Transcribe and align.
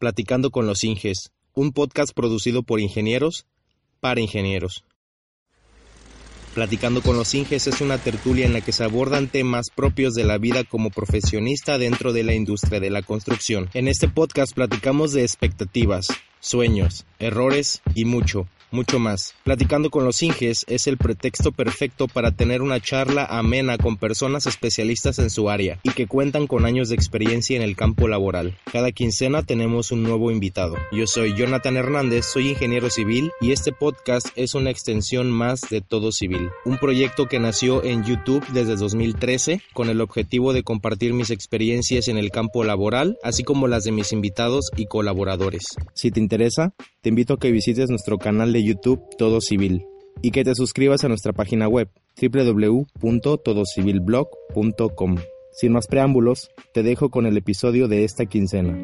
Platicando 0.00 0.50
con 0.50 0.66
los 0.66 0.82
Inges, 0.82 1.30
un 1.52 1.72
podcast 1.72 2.14
producido 2.14 2.62
por 2.62 2.80
ingenieros 2.80 3.44
para 4.00 4.22
ingenieros. 4.22 4.82
Platicando 6.54 7.02
con 7.02 7.18
los 7.18 7.34
Inges 7.34 7.66
es 7.66 7.82
una 7.82 7.98
tertulia 7.98 8.46
en 8.46 8.54
la 8.54 8.62
que 8.62 8.72
se 8.72 8.82
abordan 8.82 9.28
temas 9.28 9.68
propios 9.68 10.14
de 10.14 10.24
la 10.24 10.38
vida 10.38 10.64
como 10.64 10.88
profesionista 10.88 11.76
dentro 11.76 12.14
de 12.14 12.22
la 12.22 12.32
industria 12.32 12.80
de 12.80 12.88
la 12.88 13.02
construcción. 13.02 13.68
En 13.74 13.88
este 13.88 14.08
podcast 14.08 14.54
platicamos 14.54 15.12
de 15.12 15.20
expectativas, 15.20 16.06
sueños, 16.40 17.04
errores 17.18 17.82
y 17.94 18.06
mucho, 18.06 18.48
mucho 18.70 18.98
más. 18.98 19.34
Platicando 19.44 19.90
con 19.90 20.04
los 20.04 20.22
Inges 20.22 20.64
es 20.68 20.86
el 20.86 20.96
pretexto 20.96 21.52
perfecto 21.52 22.08
para 22.08 22.32
tener 22.32 22.62
una 22.62 22.80
charla 22.80 23.24
amena 23.24 23.78
con 23.78 23.96
personas 23.96 24.46
especialistas 24.46 25.18
en 25.18 25.30
su 25.30 25.50
área 25.50 25.78
y 25.82 25.90
que 25.90 26.06
cuentan 26.06 26.46
con 26.46 26.64
años 26.64 26.88
de 26.88 26.94
experiencia 26.94 27.56
en 27.56 27.62
el 27.62 27.76
campo 27.76 28.08
laboral. 28.08 28.56
Cada 28.70 28.92
quincena 28.92 29.42
tenemos 29.42 29.92
un 29.92 30.02
nuevo 30.02 30.30
invitado. 30.30 30.76
Yo 30.92 31.06
soy 31.06 31.34
Jonathan 31.34 31.76
Hernández, 31.76 32.26
soy 32.26 32.50
ingeniero 32.50 32.90
civil 32.90 33.32
y 33.40 33.52
este 33.52 33.72
podcast 33.72 34.28
es 34.36 34.54
una 34.54 34.70
extensión 34.70 35.30
más 35.30 35.62
de 35.70 35.80
Todo 35.80 36.12
Civil, 36.12 36.50
un 36.64 36.78
proyecto 36.78 37.26
que 37.26 37.38
nació 37.38 37.84
en 37.84 38.04
YouTube 38.04 38.46
desde 38.52 38.76
2013 38.76 39.62
con 39.72 39.88
el 39.88 40.00
objetivo 40.00 40.52
de 40.52 40.62
compartir 40.62 41.12
mis 41.12 41.30
experiencias 41.30 42.08
en 42.08 42.18
el 42.18 42.30
campo 42.30 42.64
laboral, 42.64 43.18
así 43.22 43.42
como 43.42 43.68
las 43.68 43.84
de 43.84 43.92
mis 43.92 44.12
invitados 44.12 44.70
y 44.76 44.86
colaboradores. 44.86 45.76
Si 45.94 46.10
te 46.10 46.20
interesa, 46.20 46.74
te 47.00 47.08
invito 47.08 47.34
a 47.34 47.38
que 47.38 47.50
visites 47.50 47.90
nuestro 47.90 48.18
canal 48.18 48.52
de 48.52 48.59
YouTube 48.64 49.02
Todo 49.18 49.40
Civil 49.40 49.84
y 50.22 50.30
que 50.30 50.44
te 50.44 50.54
suscribas 50.54 51.02
a 51.04 51.08
nuestra 51.08 51.32
página 51.32 51.66
web 51.68 51.88
www.todocivilblog.com. 52.20 55.16
Sin 55.52 55.72
más 55.72 55.86
preámbulos, 55.86 56.50
te 56.72 56.82
dejo 56.82 57.10
con 57.10 57.26
el 57.26 57.36
episodio 57.36 57.86
de 57.88 58.04
esta 58.04 58.24
quincena. 58.26 58.78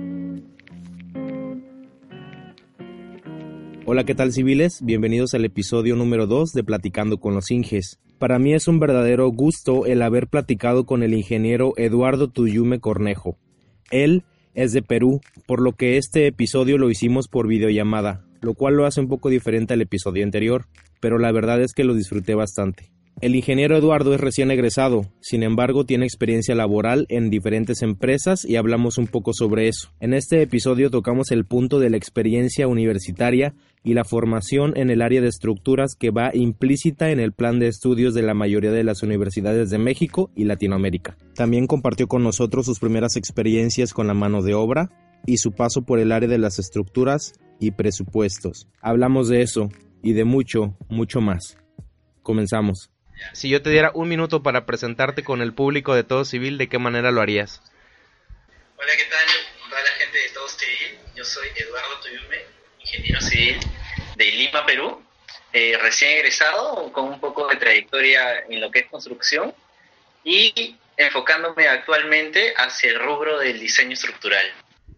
Hola, 3.88 4.04
¿qué 4.04 4.16
tal 4.16 4.32
civiles? 4.32 4.80
Bienvenidos 4.82 5.32
al 5.34 5.44
episodio 5.44 5.94
número 5.94 6.26
2 6.26 6.52
de 6.52 6.64
Platicando 6.64 7.20
con 7.20 7.34
los 7.34 7.52
Inges. 7.52 8.00
Para 8.18 8.40
mí 8.40 8.52
es 8.52 8.66
un 8.66 8.80
verdadero 8.80 9.28
gusto 9.28 9.86
el 9.86 10.02
haber 10.02 10.26
platicado 10.26 10.86
con 10.86 11.04
el 11.04 11.14
ingeniero 11.14 11.72
Eduardo 11.76 12.28
Tuyume 12.28 12.80
Cornejo. 12.80 13.38
Él 13.92 14.24
es 14.54 14.72
de 14.72 14.82
Perú, 14.82 15.20
por 15.46 15.62
lo 15.62 15.72
que 15.72 15.98
este 15.98 16.26
episodio 16.26 16.78
lo 16.78 16.90
hicimos 16.90 17.28
por 17.28 17.46
videollamada, 17.46 18.25
lo 18.40 18.54
cual 18.54 18.74
lo 18.74 18.86
hace 18.86 19.00
un 19.00 19.08
poco 19.08 19.28
diferente 19.28 19.74
al 19.74 19.82
episodio 19.82 20.24
anterior, 20.24 20.66
pero 21.00 21.18
la 21.18 21.32
verdad 21.32 21.60
es 21.60 21.72
que 21.72 21.84
lo 21.84 21.94
disfruté 21.94 22.34
bastante. 22.34 22.90
El 23.22 23.34
ingeniero 23.34 23.78
Eduardo 23.78 24.12
es 24.12 24.20
recién 24.20 24.50
egresado, 24.50 25.06
sin 25.22 25.42
embargo 25.42 25.86
tiene 25.86 26.04
experiencia 26.04 26.54
laboral 26.54 27.06
en 27.08 27.30
diferentes 27.30 27.80
empresas 27.80 28.44
y 28.44 28.56
hablamos 28.56 28.98
un 28.98 29.06
poco 29.06 29.32
sobre 29.32 29.68
eso. 29.68 29.88
En 30.00 30.12
este 30.12 30.42
episodio 30.42 30.90
tocamos 30.90 31.30
el 31.30 31.46
punto 31.46 31.80
de 31.80 31.88
la 31.88 31.96
experiencia 31.96 32.68
universitaria 32.68 33.54
y 33.82 33.94
la 33.94 34.04
formación 34.04 34.76
en 34.76 34.90
el 34.90 35.00
área 35.00 35.22
de 35.22 35.28
estructuras 35.28 35.94
que 35.98 36.10
va 36.10 36.30
implícita 36.34 37.10
en 37.10 37.18
el 37.18 37.32
plan 37.32 37.58
de 37.58 37.68
estudios 37.68 38.12
de 38.12 38.20
la 38.20 38.34
mayoría 38.34 38.70
de 38.70 38.84
las 38.84 39.02
universidades 39.02 39.70
de 39.70 39.78
México 39.78 40.30
y 40.36 40.44
Latinoamérica. 40.44 41.16
También 41.34 41.66
compartió 41.66 42.08
con 42.08 42.22
nosotros 42.22 42.66
sus 42.66 42.80
primeras 42.80 43.16
experiencias 43.16 43.94
con 43.94 44.08
la 44.08 44.14
mano 44.14 44.42
de 44.42 44.52
obra 44.52 44.90
y 45.26 45.38
su 45.38 45.52
paso 45.52 45.82
por 45.82 45.98
el 45.98 46.12
área 46.12 46.28
de 46.28 46.38
las 46.38 46.58
estructuras 46.58 47.34
y 47.60 47.72
presupuestos. 47.72 48.68
Hablamos 48.80 49.28
de 49.28 49.42
eso 49.42 49.70
y 50.02 50.12
de 50.12 50.24
mucho, 50.24 50.76
mucho 50.88 51.20
más. 51.20 51.58
Comenzamos. 52.22 52.90
Si 53.32 53.48
yo 53.48 53.62
te 53.62 53.70
diera 53.70 53.90
un 53.94 54.08
minuto 54.08 54.42
para 54.42 54.66
presentarte 54.66 55.24
con 55.24 55.40
el 55.40 55.54
público 55.54 55.94
de 55.94 56.04
Todo 56.04 56.24
Civil, 56.24 56.58
¿de 56.58 56.68
qué 56.68 56.78
manera 56.78 57.10
lo 57.10 57.20
harías? 57.20 57.62
Hola, 58.76 58.92
¿qué 58.96 59.04
tal? 59.04 59.70
Toda 59.70 59.82
la 59.82 59.90
gente 59.90 60.18
de 60.18 60.28
Todo 60.34 60.48
Civil. 60.48 60.98
Yo 61.16 61.24
soy 61.24 61.48
Eduardo 61.56 62.00
Tuyume, 62.02 62.36
ingeniero 62.80 63.20
civil 63.20 63.56
de 64.16 64.24
Lima, 64.32 64.66
Perú. 64.66 65.02
Eh, 65.52 65.78
recién 65.80 66.18
egresado, 66.18 66.92
con 66.92 67.06
un 67.08 67.20
poco 67.20 67.48
de 67.48 67.56
trayectoria 67.56 68.44
en 68.48 68.60
lo 68.60 68.70
que 68.70 68.80
es 68.80 68.86
construcción 68.86 69.54
y 70.22 70.76
enfocándome 70.96 71.68
actualmente 71.68 72.52
hacia 72.56 72.90
el 72.90 73.00
rubro 73.00 73.38
del 73.38 73.58
diseño 73.58 73.92
estructural. 73.92 74.44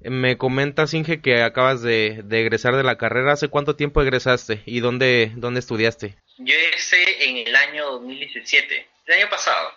Me 0.01 0.39
comentas, 0.39 0.95
Inge, 0.95 1.21
que 1.21 1.43
acabas 1.43 1.83
de, 1.83 2.25
egresar 2.31 2.77
de 2.77 2.85
la 2.85 2.99
carrera. 2.99 3.33
¿Hace 3.33 3.49
cuánto 3.49 3.75
tiempo 3.75 4.01
egresaste 4.01 4.63
y 4.65 4.81
dónde, 4.81 5.33
dónde 5.35 5.61
estudiaste? 5.61 6.17
Yo 6.39 6.55
egresé 6.55 7.29
en 7.29 7.49
el 7.49 7.57
año 7.57 7.85
2017, 7.93 8.89
el 9.07 9.15
año 9.15 9.29
pasado, 9.29 9.73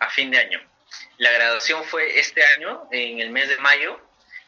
a 0.00 0.10
fin 0.10 0.30
de 0.30 0.38
año. 0.38 0.60
La 1.18 1.30
graduación 1.30 1.84
fue 1.84 2.18
este 2.18 2.42
año, 2.56 2.88
en 2.90 3.20
el 3.20 3.30
mes 3.30 3.48
de 3.48 3.56
mayo. 3.58 4.00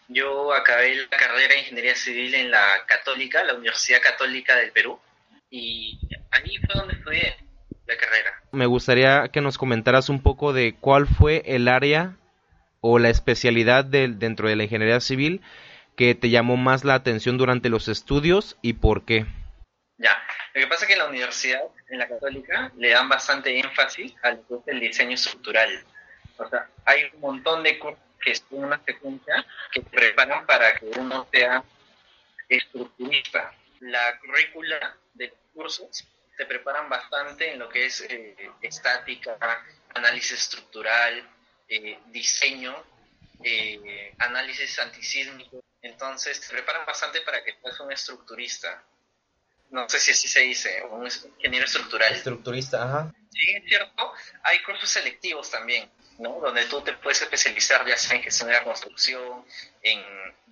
Yo 0.08 0.52
acabé 0.52 0.94
la 0.96 1.16
carrera 1.16 1.54
de 1.54 1.60
Ingeniería 1.60 1.94
Civil 1.94 2.34
en 2.34 2.50
la 2.50 2.84
Católica, 2.86 3.44
la 3.44 3.54
Universidad 3.54 4.00
Católica 4.00 4.56
del 4.56 4.72
Perú, 4.72 5.00
y 5.50 5.98
ahí 6.32 6.58
fue 6.58 6.74
donde 6.74 6.94
estudié 6.94 7.36
la 7.86 7.96
carrera. 7.96 8.42
Me 8.52 8.66
gustaría 8.66 9.28
que 9.32 9.40
nos 9.40 9.58
comentaras 9.58 10.08
un 10.08 10.22
poco 10.22 10.52
de 10.52 10.76
cuál 10.80 11.06
fue 11.06 11.42
el 11.46 11.68
área 11.68 12.16
o 12.88 13.00
la 13.00 13.08
especialidad 13.08 13.84
dentro 13.84 14.48
de 14.48 14.54
la 14.54 14.62
ingeniería 14.62 15.00
civil 15.00 15.42
que 15.96 16.14
te 16.14 16.30
llamó 16.30 16.56
más 16.56 16.84
la 16.84 16.94
atención 16.94 17.36
durante 17.36 17.68
los 17.68 17.88
estudios 17.88 18.56
y 18.62 18.74
por 18.74 19.04
qué? 19.04 19.26
Ya, 19.98 20.16
lo 20.54 20.60
que 20.60 20.66
pasa 20.68 20.84
es 20.84 20.86
que 20.86 20.92
en 20.92 21.00
la 21.00 21.08
universidad, 21.08 21.62
en 21.88 21.98
la 21.98 22.06
católica, 22.06 22.70
le 22.76 22.90
dan 22.90 23.08
bastante 23.08 23.58
énfasis 23.58 24.14
al 24.22 24.40
el 24.66 24.78
diseño 24.78 25.14
estructural. 25.14 25.84
O 26.36 26.48
sea, 26.48 26.68
hay 26.84 27.10
un 27.14 27.20
montón 27.20 27.64
de 27.64 27.76
cursos 27.76 28.04
que 28.20 28.34
son 28.36 28.64
una 28.64 28.80
secuencia 28.84 29.44
que 29.72 29.82
preparan 29.82 30.46
para 30.46 30.76
que 30.76 30.86
uno 30.96 31.26
sea 31.32 31.64
estructurista. 32.48 33.52
La 33.80 34.16
currícula 34.20 34.96
de 35.14 35.34
cursos 35.52 36.06
te 36.36 36.46
preparan 36.46 36.88
bastante 36.88 37.52
en 37.52 37.58
lo 37.58 37.68
que 37.68 37.86
es 37.86 38.02
eh, 38.02 38.36
estática, 38.62 39.36
análisis 39.92 40.38
estructural, 40.38 41.28
eh, 41.68 41.98
diseño, 42.06 42.74
eh, 43.42 44.14
análisis 44.18 44.78
antisísmico. 44.78 45.62
Entonces 45.82 46.40
te 46.40 46.48
preparan 46.48 46.86
bastante 46.86 47.20
para 47.22 47.42
que 47.44 47.54
seas 47.60 47.80
un 47.80 47.92
estructurista. 47.92 48.82
No 49.70 49.88
sé 49.88 49.98
si 49.98 50.12
así 50.12 50.28
se 50.28 50.40
dice, 50.40 50.82
un 50.90 51.06
ingeniero 51.36 51.66
estructural. 51.66 52.12
Estructurista, 52.12 52.84
ajá. 52.84 53.12
Sí, 53.30 53.50
es 53.56 53.64
cierto. 53.64 54.12
Hay 54.44 54.62
cursos 54.62 54.88
selectivos 54.88 55.50
también, 55.50 55.90
¿no? 56.18 56.40
Donde 56.40 56.64
tú 56.66 56.80
te 56.82 56.92
puedes 56.94 57.20
especializar 57.20 57.86
ya 57.86 57.96
sea 57.96 58.16
en 58.16 58.22
gestión 58.22 58.48
de 58.48 58.54
la 58.54 58.64
construcción, 58.64 59.44
en 59.82 60.02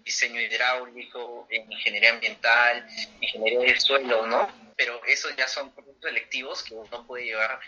diseño 0.04 0.40
hidráulico, 0.40 1.46
en 1.50 1.70
ingeniería 1.70 2.10
ambiental, 2.10 2.86
ingeniería 3.20 3.60
del 3.60 3.80
suelo, 3.80 4.26
¿no? 4.26 4.72
Pero 4.76 5.02
esos 5.06 5.34
ya 5.36 5.48
son 5.48 5.70
cursos 5.70 5.94
selectivos 6.02 6.62
que 6.62 6.74
uno 6.74 7.06
puede 7.06 7.24
llevar 7.24 7.60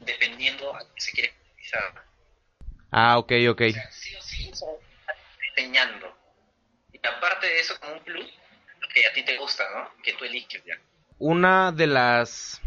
dependiendo 0.00 0.74
a 0.74 0.80
qué 0.80 1.00
se 1.00 1.12
quiere 1.12 1.28
especializar. 1.28 2.13
Ah, 2.96 3.18
ok, 3.18 3.32
ok. 3.50 3.62
sí 3.90 4.14
o 4.14 4.22
sí, 4.22 4.52
diseñando. 5.56 6.16
Y 6.92 6.98
aparte 7.04 7.48
de 7.48 7.58
eso, 7.58 7.74
como 7.80 7.94
un 7.94 8.04
plus, 8.04 8.24
que 8.94 9.04
a 9.04 9.12
ti 9.12 9.24
te 9.24 9.36
gusta, 9.36 9.64
¿no? 9.74 10.00
Que 10.04 10.12
tú 10.12 10.24
eliges 10.24 10.62
ya. 10.64 10.74
Una 11.18 11.72
de 11.72 11.88
las 11.88 12.60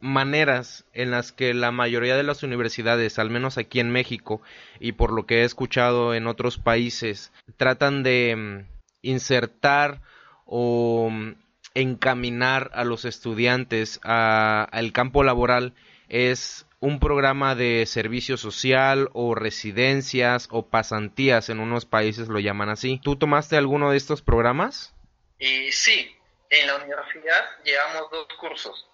maneras 0.00 0.84
en 0.92 1.10
las 1.10 1.32
que 1.32 1.54
la 1.54 1.72
mayoría 1.72 2.18
de 2.18 2.22
las 2.22 2.42
universidades, 2.42 3.18
al 3.18 3.30
menos 3.30 3.56
aquí 3.56 3.80
en 3.80 3.90
México, 3.90 4.42
y 4.78 4.92
por 4.92 5.10
lo 5.10 5.24
que 5.24 5.40
he 5.40 5.44
escuchado 5.44 6.12
en 6.12 6.26
otros 6.26 6.58
países, 6.58 7.32
tratan 7.56 8.02
de 8.02 8.36
mm, 8.36 8.66
insertar 9.00 10.02
o 10.44 11.08
mm, 11.10 11.36
encaminar 11.72 12.70
a 12.74 12.84
los 12.84 13.06
estudiantes 13.06 14.00
al 14.02 14.92
campo 14.92 15.24
laboral 15.24 15.72
es 16.10 16.66
un 16.82 16.98
programa 16.98 17.54
de 17.54 17.86
servicio 17.86 18.36
social 18.36 19.08
o 19.12 19.36
residencias 19.36 20.48
o 20.50 20.66
pasantías 20.66 21.48
en 21.48 21.60
unos 21.60 21.86
países 21.86 22.26
lo 22.26 22.40
llaman 22.40 22.70
así. 22.70 23.00
¿Tú 23.00 23.16
tomaste 23.16 23.56
alguno 23.56 23.92
de 23.92 23.96
estos 23.96 24.20
programas? 24.20 24.92
Eh, 25.38 25.70
sí, 25.70 26.12
en 26.50 26.66
la 26.66 26.74
universidad 26.74 27.62
llevamos 27.62 28.10
dos 28.10 28.26
cursos. 28.36 28.90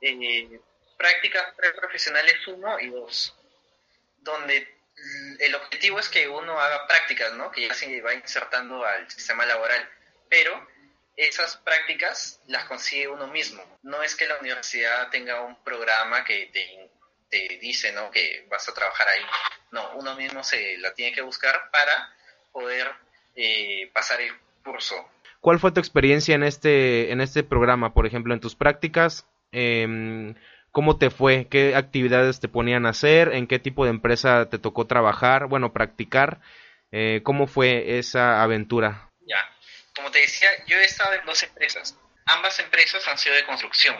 Eh, 0.00 0.58
prácticas 0.96 1.52
preprofesionales 1.54 2.48
1 2.48 2.80
y 2.80 2.88
2, 2.88 3.36
donde 4.20 4.66
el 5.38 5.54
objetivo 5.54 5.98
es 5.98 6.08
que 6.08 6.26
uno 6.28 6.58
haga 6.58 6.86
prácticas, 6.86 7.34
¿no? 7.34 7.50
que 7.50 7.68
ya 7.68 7.74
se 7.74 8.00
va 8.00 8.14
insertando 8.14 8.82
al 8.86 9.08
sistema 9.10 9.44
laboral, 9.44 9.86
pero 10.30 10.66
esas 11.14 11.58
prácticas 11.58 12.40
las 12.46 12.64
consigue 12.64 13.06
uno 13.06 13.26
mismo. 13.26 13.62
No 13.82 14.02
es 14.02 14.16
que 14.16 14.26
la 14.26 14.38
universidad 14.38 15.10
tenga 15.10 15.42
un 15.42 15.62
programa 15.62 16.24
que 16.24 16.48
te 16.54 16.88
te 17.30 17.58
dice 17.60 17.92
¿no? 17.92 18.10
que 18.10 18.46
vas 18.50 18.68
a 18.68 18.74
trabajar 18.74 19.08
ahí. 19.08 19.22
No, 19.70 19.90
uno 19.96 20.14
mismo 20.16 20.42
se 20.42 20.78
la 20.78 20.94
tiene 20.94 21.14
que 21.14 21.22
buscar 21.22 21.70
para 21.70 22.14
poder 22.52 22.90
eh, 23.36 23.90
pasar 23.92 24.20
el 24.20 24.32
curso. 24.64 24.94
¿Cuál 25.40 25.60
fue 25.60 25.72
tu 25.72 25.80
experiencia 25.80 26.34
en 26.34 26.42
este, 26.42 27.12
en 27.12 27.20
este 27.20 27.42
programa? 27.42 27.94
Por 27.94 28.06
ejemplo, 28.06 28.34
en 28.34 28.40
tus 28.40 28.56
prácticas, 28.56 29.26
eh, 29.52 30.34
¿cómo 30.72 30.98
te 30.98 31.10
fue? 31.10 31.46
¿Qué 31.48 31.76
actividades 31.76 32.40
te 32.40 32.48
ponían 32.48 32.86
a 32.86 32.90
hacer? 32.90 33.32
¿En 33.34 33.46
qué 33.46 33.58
tipo 33.58 33.84
de 33.84 33.90
empresa 33.90 34.48
te 34.48 34.58
tocó 34.58 34.86
trabajar? 34.86 35.46
Bueno, 35.46 35.72
practicar. 35.72 36.40
Eh, 36.90 37.20
¿Cómo 37.22 37.46
fue 37.46 37.98
esa 37.98 38.42
aventura? 38.42 39.10
Ya, 39.26 39.48
como 39.94 40.10
te 40.10 40.20
decía, 40.20 40.48
yo 40.66 40.78
he 40.78 40.84
estado 40.84 41.14
en 41.14 41.24
dos 41.24 41.42
empresas. 41.42 41.96
Ambas 42.26 42.58
empresas 42.58 43.06
han 43.06 43.18
sido 43.18 43.36
de 43.36 43.44
construcción. 43.44 43.96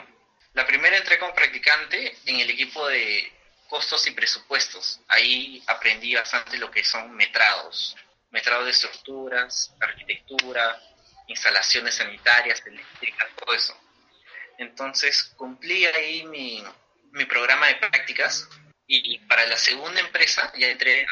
La 0.59 0.67
primera 0.67 0.97
entré 0.97 1.21
como 1.21 1.33
practicante 1.37 2.19
en 2.27 2.41
el 2.41 2.51
equipo 2.51 2.89
de 2.89 3.33
costos 3.69 4.05
y 4.09 4.11
presupuestos. 4.11 4.99
Ahí 5.07 5.63
aprendí 5.69 6.17
bastante 6.17 6.59
lo 6.59 6.69
que 6.69 6.83
son 6.83 7.15
metrados, 7.15 7.95
metrados 8.33 8.65
de 8.65 8.73
estructuras, 8.73 9.73
arquitectura, 9.81 10.83
instalaciones 11.29 11.95
sanitarias, 11.95 12.61
eléctricas, 12.67 13.29
todo 13.37 13.55
eso. 13.55 13.81
Entonces 14.59 15.33
cumplí 15.37 15.87
ahí 15.87 16.27
mi, 16.27 16.65
mi 17.13 17.25
programa 17.27 17.69
de 17.69 17.77
prácticas 17.77 18.49
y 18.89 19.17
para 19.29 19.47
la 19.47 19.57
segunda 19.57 20.01
empresa 20.01 20.53
ya 20.59 20.71
entré 20.71 21.07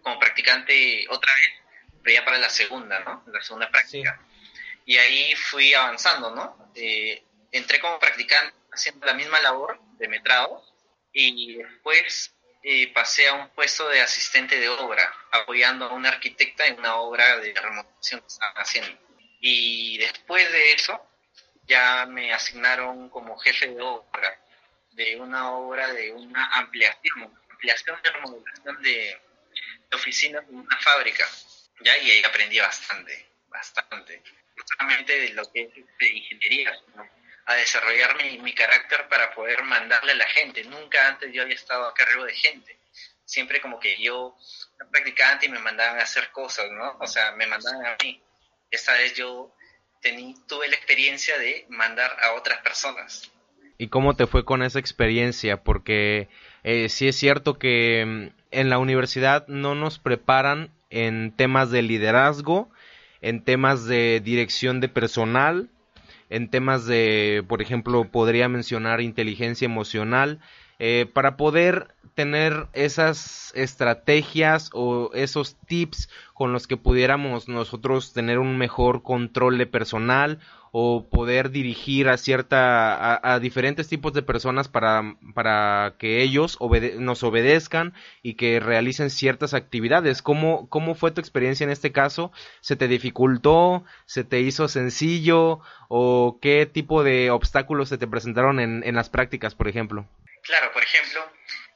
como 0.00 0.20
practicante 0.20 1.06
otra 1.08 1.34
vez, 1.34 1.50
pero 2.04 2.14
ya 2.14 2.24
para 2.24 2.38
la 2.38 2.50
segunda, 2.50 3.00
¿no? 3.00 3.24
La 3.32 3.42
segunda 3.42 3.68
práctica. 3.68 4.20
Y 4.84 4.96
ahí 4.96 5.34
fui 5.34 5.74
avanzando, 5.74 6.32
¿no? 6.32 6.70
Eh, 6.76 7.24
entré 7.50 7.80
como 7.80 7.98
practicante 7.98 8.54
haciendo 8.76 9.06
la 9.06 9.14
misma 9.14 9.40
labor 9.40 9.80
de 9.98 10.08
metrado 10.08 10.62
y 11.12 11.56
después 11.56 12.34
eh, 12.62 12.92
pasé 12.92 13.28
a 13.28 13.34
un 13.34 13.48
puesto 13.50 13.88
de 13.88 14.00
asistente 14.00 14.58
de 14.60 14.68
obra, 14.68 15.12
apoyando 15.32 15.86
a 15.86 15.92
una 15.92 16.10
arquitecta 16.10 16.66
en 16.66 16.78
una 16.78 16.96
obra 16.96 17.38
de 17.38 17.54
remodelación 17.54 18.20
que 18.20 18.26
estaban 18.26 18.56
haciendo. 18.56 19.00
Y 19.40 19.98
después 19.98 20.50
de 20.52 20.72
eso, 20.72 21.00
ya 21.66 22.06
me 22.06 22.32
asignaron 22.32 23.08
como 23.10 23.38
jefe 23.38 23.68
de 23.68 23.80
obra 23.82 24.40
de 24.96 25.16
una 25.16 25.52
obra 25.52 25.92
de 25.92 26.10
una 26.12 26.46
ampliación, 26.54 27.32
ampliación 27.50 28.00
de 28.02 28.10
remodelación 28.10 28.82
de, 28.82 29.20
oficinas 29.92 30.46
de 30.48 30.54
una 30.54 30.78
fábrica. 30.80 31.24
Ya, 31.80 31.96
y 31.98 32.10
ahí 32.10 32.22
aprendí 32.24 32.58
bastante, 32.58 33.26
bastante. 33.48 34.22
Justamente 34.56 35.20
de 35.20 35.28
lo 35.34 35.52
que 35.52 35.62
es 35.62 35.74
de 35.98 36.08
ingeniería, 36.08 36.72
a 37.46 37.54
desarrollar 37.54 38.16
mi, 38.22 38.38
mi 38.38 38.52
carácter 38.52 39.08
para 39.08 39.32
poder 39.34 39.62
mandarle 39.62 40.12
a 40.12 40.16
la 40.16 40.26
gente. 40.26 40.64
Nunca 40.64 41.08
antes 41.08 41.32
yo 41.32 41.42
había 41.42 41.54
estado 41.54 41.86
a 41.86 41.94
cargo 41.94 42.24
de 42.24 42.34
gente. 42.34 42.76
Siempre 43.24 43.60
como 43.60 43.78
que 43.78 44.00
yo 44.00 44.36
era 44.78 44.90
practicante 44.90 45.46
y 45.46 45.48
me 45.48 45.58
mandaban 45.58 45.98
a 45.98 46.02
hacer 46.02 46.30
cosas, 46.30 46.70
¿no? 46.72 46.96
O 47.00 47.06
sea, 47.06 47.32
me 47.32 47.46
mandaban 47.46 47.86
a 47.86 47.96
mí. 48.02 48.20
Esta 48.70 48.94
vez 48.94 49.14
yo 49.14 49.54
tení, 50.00 50.34
tuve 50.48 50.68
la 50.68 50.76
experiencia 50.76 51.38
de 51.38 51.66
mandar 51.68 52.16
a 52.22 52.32
otras 52.32 52.58
personas. 52.60 53.30
¿Y 53.78 53.88
cómo 53.88 54.14
te 54.16 54.26
fue 54.26 54.44
con 54.44 54.62
esa 54.62 54.78
experiencia? 54.78 55.62
Porque 55.62 56.28
eh, 56.64 56.88
sí 56.88 57.08
es 57.08 57.16
cierto 57.16 57.58
que 57.58 58.04
mm, 58.06 58.28
en 58.50 58.70
la 58.70 58.78
universidad 58.78 59.46
no 59.48 59.74
nos 59.74 59.98
preparan 59.98 60.72
en 60.90 61.34
temas 61.36 61.70
de 61.70 61.82
liderazgo, 61.82 62.70
en 63.20 63.44
temas 63.44 63.86
de 63.86 64.20
dirección 64.20 64.80
de 64.80 64.88
personal, 64.88 65.70
en 66.30 66.50
temas 66.50 66.86
de, 66.86 67.44
por 67.48 67.62
ejemplo, 67.62 68.04
podría 68.10 68.48
mencionar 68.48 69.00
inteligencia 69.00 69.66
emocional, 69.66 70.40
eh, 70.78 71.06
para 71.12 71.36
poder 71.36 71.88
tener 72.14 72.66
esas 72.74 73.52
estrategias 73.54 74.70
o 74.74 75.10
esos 75.14 75.56
tips 75.66 76.10
con 76.34 76.52
los 76.52 76.66
que 76.66 76.76
pudiéramos 76.76 77.48
nosotros 77.48 78.12
tener 78.12 78.38
un 78.38 78.58
mejor 78.58 79.02
control 79.02 79.56
de 79.56 79.66
personal 79.66 80.38
o 80.78 81.08
poder 81.08 81.48
dirigir 81.48 82.06
a 82.10 82.18
cierta 82.18 83.18
a, 83.22 83.38
diferentes 83.38 83.88
tipos 83.88 84.12
de 84.12 84.20
personas 84.20 84.68
para, 84.68 85.16
para 85.34 85.94
que 85.98 86.20
ellos 86.20 86.58
nos 86.98 87.22
obedezcan 87.22 87.94
y 88.22 88.34
que 88.34 88.60
realicen 88.60 89.08
ciertas 89.08 89.54
actividades. 89.54 90.20
¿Cómo, 90.20 90.68
¿Cómo 90.68 90.94
fue 90.94 91.12
tu 91.12 91.22
experiencia 91.22 91.64
en 91.64 91.70
este 91.70 91.92
caso? 91.92 92.30
¿Se 92.60 92.76
te 92.76 92.88
dificultó? 92.88 93.86
¿Se 94.04 94.22
te 94.22 94.40
hizo 94.40 94.68
sencillo? 94.68 95.60
¿O 95.88 96.38
qué 96.42 96.66
tipo 96.66 97.02
de 97.02 97.30
obstáculos 97.30 97.88
se 97.88 97.96
te 97.96 98.06
presentaron 98.06 98.60
en, 98.60 98.84
en 98.84 98.94
las 98.94 99.08
prácticas, 99.08 99.54
por 99.54 99.68
ejemplo? 99.68 100.06
Claro, 100.42 100.72
por 100.74 100.82
ejemplo, 100.82 101.22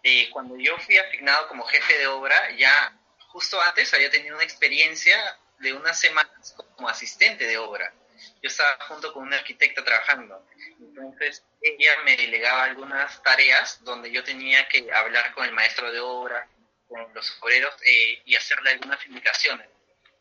eh, 0.03 0.29
cuando 0.31 0.59
yo 0.59 0.77
fui 0.77 0.99
asignado 0.99 1.49
como 1.49 1.65
jefe 1.65 1.97
de 1.97 2.07
obra, 2.07 2.37
ya 2.59 2.93
justo 3.29 3.59
antes 3.63 3.95
había 3.95 4.11
tenido 4.11 4.35
una 4.35 4.45
experiencia 4.45 5.17
de 5.59 5.73
unas 5.73 5.99
semanas 5.99 6.55
como 6.77 6.91
asistente 6.91 7.47
de 7.47 7.57
obra 7.57 7.95
yo 8.43 8.49
estaba 8.49 8.79
junto 8.87 9.13
con 9.13 9.25
una 9.25 9.37
arquitecta 9.37 9.85
trabajando. 9.85 10.47
Entonces 10.81 11.45
ella 11.63 11.93
me 12.05 12.17
delegaba 12.17 12.65
algunas 12.65 13.23
tareas 13.23 13.83
donde 13.85 14.11
yo 14.11 14.25
tenía 14.25 14.67
que 14.69 14.91
hablar 14.93 15.33
con 15.35 15.45
el 15.45 15.53
maestro 15.53 15.93
de 15.93 16.01
obra, 16.01 16.49
con 16.89 17.13
los 17.15 17.39
obreros 17.41 17.75
eh, 17.85 18.23
y 18.25 18.37
hacerle 18.37 18.71
algunas 18.71 19.05
indicaciones. 19.07 19.69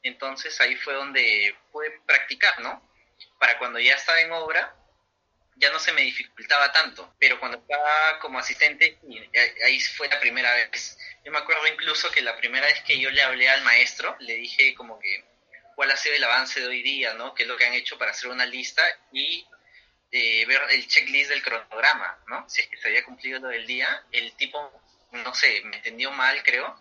Entonces 0.03 0.59
ahí 0.61 0.75
fue 0.75 0.93
donde 0.93 1.55
pude 1.71 1.91
practicar, 2.05 2.59
¿no? 2.61 2.81
Para 3.37 3.57
cuando 3.57 3.79
ya 3.79 3.95
estaba 3.95 4.21
en 4.21 4.31
obra, 4.31 4.75
ya 5.55 5.71
no 5.71 5.79
se 5.79 5.91
me 5.91 6.01
dificultaba 6.01 6.71
tanto, 6.71 7.13
pero 7.19 7.39
cuando 7.39 7.57
estaba 7.57 8.19
como 8.19 8.39
asistente, 8.39 8.97
eh, 9.33 9.55
ahí 9.65 9.79
fue 9.81 10.07
la 10.07 10.19
primera 10.19 10.53
vez. 10.53 10.97
Yo 11.25 11.31
me 11.31 11.39
acuerdo 11.39 11.67
incluso 11.67 12.09
que 12.11 12.21
la 12.21 12.37
primera 12.37 12.65
vez 12.65 12.81
que 12.83 12.97
yo 12.97 13.09
le 13.09 13.21
hablé 13.21 13.49
al 13.49 13.61
maestro, 13.63 14.15
le 14.19 14.35
dije 14.35 14.73
como 14.73 14.99
que 14.99 15.25
cuál 15.79 15.91
ha 15.91 15.95
sido 15.95 16.17
el 16.17 16.23
avance 16.25 16.59
de 16.59 16.67
hoy 16.67 16.83
día, 16.83 17.13
¿no? 17.13 17.33
Qué 17.33 17.43
es 17.43 17.47
lo 17.47 17.55
que 17.55 17.65
han 17.65 17.73
hecho 17.73 17.97
para 17.97 18.11
hacer 18.11 18.29
una 18.29 18.45
lista 18.45 18.83
y 19.13 19.47
eh, 20.11 20.45
ver 20.45 20.61
el 20.71 20.85
checklist 20.85 21.29
del 21.29 21.41
cronograma, 21.41 22.21
¿no? 22.27 22.49
Si 22.49 22.59
es 22.59 22.67
que 22.67 22.75
se 22.75 22.89
había 22.89 23.05
cumplido 23.05 23.39
lo 23.39 23.47
del 23.47 23.65
día, 23.65 23.87
el 24.11 24.33
tipo, 24.33 24.83
no 25.13 25.33
sé, 25.33 25.61
me 25.63 25.77
entendió 25.77 26.11
mal, 26.11 26.43
creo, 26.43 26.77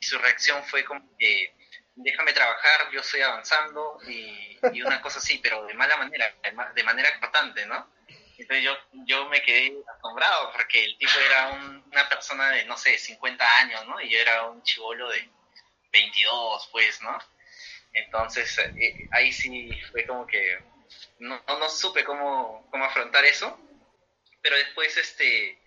y 0.00 0.02
su 0.02 0.16
reacción 0.16 0.64
fue 0.64 0.82
como 0.82 1.14
que, 1.18 1.54
déjame 1.96 2.32
trabajar, 2.32 2.90
yo 2.90 3.00
estoy 3.00 3.20
avanzando, 3.20 3.98
y, 4.08 4.58
una 4.80 5.02
cosa 5.02 5.18
así, 5.18 5.36
pero 5.42 5.66
de 5.66 5.74
mala 5.74 5.98
manera, 5.98 6.34
de 6.74 6.84
manera 6.84 7.12
importante, 7.12 7.66
¿no? 7.66 7.92
Entonces 8.38 8.64
yo, 8.64 8.74
yo 9.04 9.28
me 9.28 9.42
quedé 9.42 9.76
asombrado 9.94 10.52
porque 10.52 10.86
el 10.86 10.96
tipo 10.96 11.18
era 11.20 11.50
una 11.50 12.08
persona 12.08 12.48
de, 12.52 12.64
no 12.64 12.78
sé, 12.78 12.96
50 12.96 13.58
años, 13.58 13.86
¿no? 13.86 14.00
Y 14.00 14.08
yo 14.08 14.18
era 14.18 14.46
un 14.46 14.62
chivolo 14.62 15.10
de 15.10 15.28
22, 15.92 16.70
pues, 16.72 17.02
¿no? 17.02 17.18
Entonces 17.98 18.58
eh, 18.58 19.08
ahí 19.12 19.32
sí 19.32 19.70
fue 19.90 20.06
como 20.06 20.26
que 20.26 20.58
no, 21.18 21.42
no, 21.46 21.68
supe 21.68 22.04
cómo, 22.04 22.66
cómo, 22.70 22.84
afrontar 22.84 23.24
eso, 23.24 23.58
pero 24.40 24.56
después 24.56 24.96
este 24.96 25.60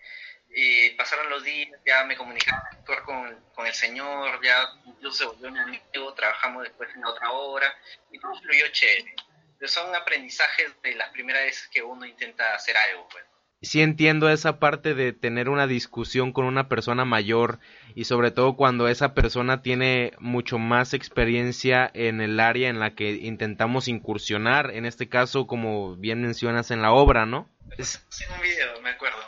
eh, 0.54 0.94
pasaron 0.96 1.30
los 1.30 1.44
días, 1.44 1.80
ya 1.86 2.04
me 2.04 2.16
comunicaba 2.16 2.62
con, 3.04 3.44
con 3.54 3.66
el 3.66 3.74
señor, 3.74 4.42
ya 4.42 4.68
incluso 4.84 5.16
se 5.16 5.24
volvió 5.26 5.50
mi 5.50 5.58
amigo, 5.58 6.14
trabajamos 6.14 6.64
después 6.64 6.88
en 6.94 7.04
otra 7.04 7.30
hora 7.30 7.74
y 8.10 8.18
todo 8.18 8.34
fluyó 8.40 8.66
chévere. 8.68 9.14
Pero 9.58 9.70
son 9.70 9.94
aprendizajes 9.94 10.80
de 10.82 10.94
las 10.96 11.10
primeras 11.10 11.44
veces 11.44 11.68
que 11.68 11.82
uno 11.82 12.04
intenta 12.04 12.54
hacer 12.54 12.76
algo. 12.76 13.08
Pues 13.08 13.24
sí 13.62 13.80
entiendo 13.80 14.28
esa 14.28 14.58
parte 14.58 14.94
de 14.94 15.12
tener 15.12 15.48
una 15.48 15.66
discusión 15.66 16.32
con 16.32 16.44
una 16.44 16.68
persona 16.68 17.04
mayor 17.04 17.60
y 17.94 18.04
sobre 18.04 18.32
todo 18.32 18.56
cuando 18.56 18.88
esa 18.88 19.14
persona 19.14 19.62
tiene 19.62 20.12
mucho 20.18 20.58
más 20.58 20.94
experiencia 20.94 21.90
en 21.94 22.20
el 22.20 22.40
área 22.40 22.68
en 22.68 22.80
la 22.80 22.94
que 22.94 23.12
intentamos 23.12 23.88
incursionar, 23.88 24.72
en 24.72 24.84
este 24.84 25.08
caso 25.08 25.46
como 25.46 25.96
bien 25.96 26.22
mencionas 26.22 26.70
en 26.70 26.82
la 26.82 26.92
obra, 26.92 27.24
¿no? 27.24 27.48
Sí, 27.78 28.24
un 28.34 28.42
video, 28.42 28.82
me 28.82 28.90
acuerdo. 28.90 29.18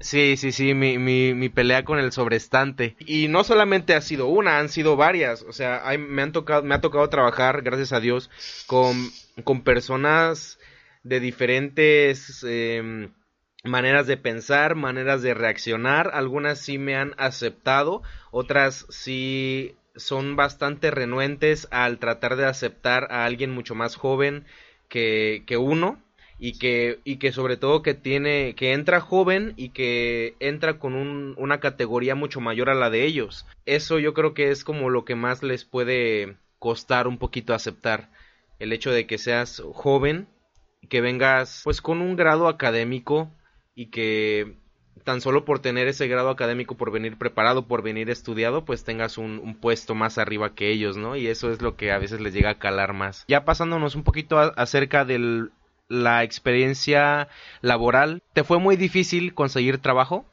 Sí, 0.00 0.36
sí, 0.36 0.50
sí, 0.50 0.74
mi, 0.74 0.98
mi, 0.98 1.32
mi, 1.32 1.48
pelea 1.48 1.84
con 1.84 2.00
el 2.00 2.10
sobrestante. 2.10 2.96
Y 2.98 3.28
no 3.28 3.44
solamente 3.44 3.94
ha 3.94 4.00
sido 4.00 4.26
una, 4.26 4.58
han 4.58 4.68
sido 4.68 4.96
varias. 4.96 5.42
O 5.42 5.52
sea, 5.52 5.84
me, 5.96 6.22
han 6.22 6.32
tocado, 6.32 6.64
me 6.64 6.74
ha 6.74 6.80
tocado 6.80 7.08
trabajar, 7.08 7.62
gracias 7.62 7.92
a 7.92 8.00
Dios, 8.00 8.28
con, 8.66 8.96
con 9.44 9.62
personas 9.62 10.58
de 11.04 11.20
diferentes... 11.20 12.44
Eh, 12.48 13.10
maneras 13.64 14.06
de 14.06 14.16
pensar, 14.16 14.74
maneras 14.74 15.22
de 15.22 15.34
reaccionar, 15.34 16.10
algunas 16.14 16.58
sí 16.58 16.78
me 16.78 16.96
han 16.96 17.14
aceptado, 17.16 18.02
otras 18.30 18.86
sí 18.88 19.76
son 19.94 20.36
bastante 20.36 20.90
renuentes 20.90 21.68
al 21.70 21.98
tratar 21.98 22.36
de 22.36 22.46
aceptar 22.46 23.08
a 23.10 23.24
alguien 23.24 23.50
mucho 23.50 23.74
más 23.74 23.94
joven 23.94 24.44
que, 24.88 25.44
que 25.46 25.56
uno 25.56 26.02
y 26.38 26.58
que, 26.58 26.98
y 27.04 27.16
que 27.16 27.30
sobre 27.30 27.56
todo 27.56 27.82
que 27.82 27.94
tiene, 27.94 28.54
que 28.56 28.72
entra 28.72 29.00
joven 29.00 29.52
y 29.56 29.68
que 29.68 30.34
entra 30.40 30.78
con 30.78 30.94
un, 30.94 31.34
una 31.38 31.60
categoría 31.60 32.16
mucho 32.16 32.40
mayor 32.40 32.68
a 32.68 32.74
la 32.74 32.90
de 32.90 33.04
ellos. 33.04 33.46
Eso 33.64 34.00
yo 34.00 34.12
creo 34.12 34.34
que 34.34 34.50
es 34.50 34.64
como 34.64 34.90
lo 34.90 35.04
que 35.04 35.14
más 35.14 35.42
les 35.42 35.64
puede 35.64 36.36
costar 36.58 37.06
un 37.06 37.18
poquito 37.18 37.54
aceptar. 37.54 38.10
El 38.58 38.72
hecho 38.72 38.90
de 38.90 39.06
que 39.06 39.18
seas 39.18 39.62
joven, 39.72 40.26
que 40.88 41.00
vengas 41.00 41.60
pues 41.62 41.80
con 41.80 42.00
un 42.00 42.16
grado 42.16 42.48
académico 42.48 43.30
y 43.74 43.90
que 43.90 44.56
tan 45.04 45.20
solo 45.20 45.44
por 45.44 45.60
tener 45.60 45.88
ese 45.88 46.06
grado 46.06 46.30
académico, 46.30 46.76
por 46.76 46.92
venir 46.92 47.18
preparado, 47.18 47.66
por 47.66 47.82
venir 47.82 48.10
estudiado, 48.10 48.64
pues 48.64 48.84
tengas 48.84 49.18
un, 49.18 49.58
puesto 49.60 49.94
más 49.94 50.18
arriba 50.18 50.54
que 50.54 50.70
ellos, 50.70 50.96
¿no? 50.96 51.16
Y 51.16 51.28
eso 51.28 51.50
es 51.50 51.60
lo 51.60 51.76
que 51.76 51.92
a 51.92 51.98
veces 51.98 52.20
les 52.20 52.32
llega 52.32 52.50
a 52.50 52.58
calar 52.58 52.92
más. 52.92 53.24
Ya 53.28 53.44
pasándonos 53.44 53.94
un 53.94 54.04
poquito 54.04 54.38
acerca 54.38 55.04
de 55.04 55.48
la 55.88 56.22
experiencia 56.22 57.28
laboral, 57.60 58.22
¿te 58.32 58.44
fue 58.44 58.58
muy 58.58 58.76
difícil 58.76 59.34
conseguir 59.34 59.78
trabajo? 59.78 60.26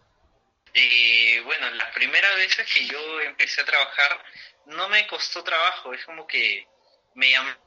Eh, 0.74 1.42
bueno, 1.46 1.70
la 1.72 1.92
primera 1.94 2.36
vez 2.36 2.56
que 2.56 2.86
yo 2.86 3.22
empecé 3.22 3.62
a 3.62 3.66
trabajar 3.66 4.24
no 4.68 4.88
me 4.90 5.08
costó 5.08 5.44
trabajo, 5.44 5.94
es 5.94 6.06
como 6.06 6.28
que 6.28 6.68
me 7.16 7.32
llamaba 7.32 7.58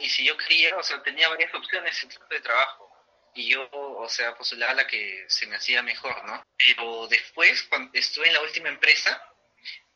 y 0.00 0.08
si 0.08 0.24
yo 0.24 0.36
quería, 0.36 0.76
o 0.76 0.82
sea, 0.82 1.02
tenía 1.02 1.28
varias 1.30 1.54
opciones 1.54 2.06
de 2.28 2.40
trabajo 2.40 2.91
y 3.34 3.48
yo, 3.48 3.68
o 3.72 4.08
sea, 4.08 4.34
postulaba 4.34 4.74
la 4.74 4.86
que 4.86 5.24
se 5.28 5.46
me 5.46 5.56
hacía 5.56 5.82
mejor, 5.82 6.24
¿no? 6.24 6.44
Pero 6.56 7.06
después, 7.08 7.62
cuando 7.64 7.90
estuve 7.94 8.28
en 8.28 8.34
la 8.34 8.42
última 8.42 8.68
empresa 8.68 9.22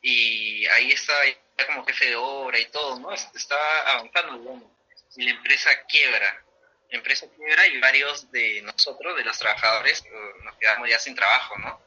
y 0.01 0.65
ahí 0.67 0.91
estaba 0.91 1.21
como 1.67 1.85
jefe 1.85 2.05
de 2.05 2.15
obra 2.15 2.59
y 2.59 2.65
todo, 2.65 2.99
¿no? 2.99 3.11
Estaba 3.13 3.81
avanzando, 3.91 4.71
y 5.15 5.23
la 5.23 5.31
empresa 5.31 5.69
quiebra. 5.89 6.43
La 6.89 6.97
empresa 6.97 7.27
quiebra 7.35 7.67
y 7.67 7.79
varios 7.79 8.31
de 8.31 8.61
nosotros, 8.61 9.17
de 9.17 9.25
los 9.25 9.37
trabajadores, 9.37 10.03
eh, 10.05 10.09
nos 10.43 10.55
quedamos 10.57 10.89
ya 10.89 10.99
sin 10.99 11.15
trabajo, 11.15 11.57
¿no? 11.57 11.81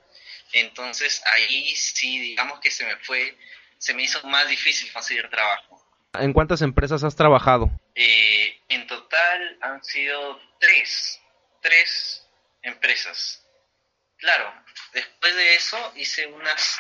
Entonces 0.53 1.23
ahí 1.27 1.75
sí, 1.77 2.19
digamos 2.19 2.61
que 2.61 2.71
se 2.71 2.85
me 2.85 2.97
fue, 2.97 3.37
se 3.79 3.95
me 3.95 4.03
hizo 4.03 4.23
más 4.27 4.49
difícil 4.49 4.93
conseguir 4.93 5.29
trabajo. 5.31 5.81
¿En 6.15 6.33
cuántas 6.33 6.61
empresas 6.61 7.05
has 7.05 7.15
trabajado? 7.15 7.71
Eh, 7.95 8.61
en 8.69 8.87
total 8.87 9.59
han 9.61 9.83
sido 9.85 10.41
tres, 10.59 11.20
tres 11.61 12.27
empresas. 12.63 13.47
Claro, 14.17 14.53
después 14.93 15.35
de 15.35 15.55
eso 15.55 15.93
hice 15.97 16.27
unas, 16.27 16.79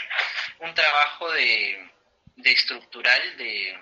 un 0.60 0.74
trabajo 0.74 1.32
de, 1.32 1.90
de 2.36 2.52
estructural, 2.52 3.36
de, 3.38 3.78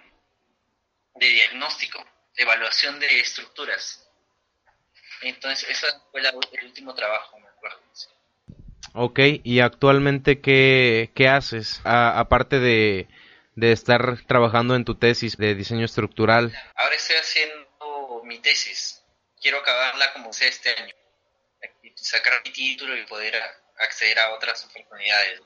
de 1.14 1.28
diagnóstico, 1.28 2.04
evaluación 2.36 3.00
de 3.00 3.20
estructuras. 3.20 4.04
Entonces, 5.22 5.68
ese 5.68 5.86
fue 6.12 6.20
el 6.20 6.64
último 6.66 6.94
trabajo, 6.94 7.38
me 7.40 7.48
acuerdo. 7.48 7.80
Ok, 8.94 9.20
¿y 9.42 9.60
actualmente 9.60 10.40
qué, 10.40 11.10
qué 11.14 11.28
haces? 11.28 11.80
aparte 11.84 12.60
de, 12.60 13.08
de 13.54 13.72
estar 13.72 14.24
trabajando 14.26 14.76
en 14.76 14.84
tu 14.84 14.94
tesis 14.94 15.36
de 15.36 15.54
diseño 15.54 15.84
estructural. 15.84 16.56
Ahora 16.76 16.94
estoy 16.94 17.16
haciendo 17.16 18.22
mi 18.24 18.38
tesis. 18.38 18.97
Quiero 19.40 19.58
acabarla 19.58 20.12
como 20.12 20.32
sea 20.32 20.48
este 20.48 20.70
año. 20.70 20.94
Sacar 21.94 22.42
mi 22.44 22.52
título 22.52 22.96
y 22.96 23.04
poder 23.06 23.34
acceder 23.78 24.18
a 24.18 24.34
otras 24.34 24.64
oportunidades. 24.64 25.40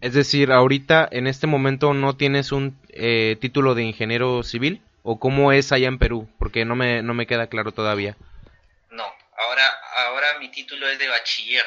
Es 0.00 0.14
decir, 0.14 0.52
ahorita 0.52 1.08
en 1.10 1.26
este 1.26 1.46
momento 1.46 1.94
no 1.94 2.16
tienes 2.16 2.52
un 2.52 2.80
eh, 2.90 3.36
título 3.40 3.74
de 3.74 3.82
ingeniero 3.82 4.42
civil 4.42 4.82
o 5.02 5.18
cómo 5.18 5.52
es 5.52 5.72
allá 5.72 5.88
en 5.88 5.98
Perú, 5.98 6.28
porque 6.38 6.64
no 6.64 6.76
me, 6.76 7.02
no 7.02 7.14
me 7.14 7.26
queda 7.26 7.48
claro 7.48 7.72
todavía. 7.72 8.16
No, 8.90 9.04
ahora, 9.38 9.66
ahora 10.06 10.38
mi 10.38 10.50
título 10.50 10.88
es 10.88 10.98
de 10.98 11.08
bachiller, 11.08 11.64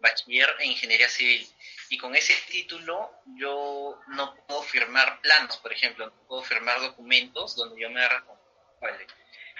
bachiller 0.00 0.48
en 0.60 0.70
ingeniería 0.70 1.08
civil. 1.08 1.46
Y 1.90 1.98
con 1.98 2.14
ese 2.14 2.34
título 2.50 3.10
yo 3.36 3.98
no 4.08 4.34
puedo 4.46 4.62
firmar 4.62 5.20
planos, 5.20 5.56
por 5.58 5.72
ejemplo, 5.72 6.06
no 6.06 6.28
puedo 6.28 6.42
firmar 6.42 6.80
documentos 6.80 7.56
donde 7.56 7.80
yo 7.80 7.90
me 7.90 8.06
responsable. 8.08 9.06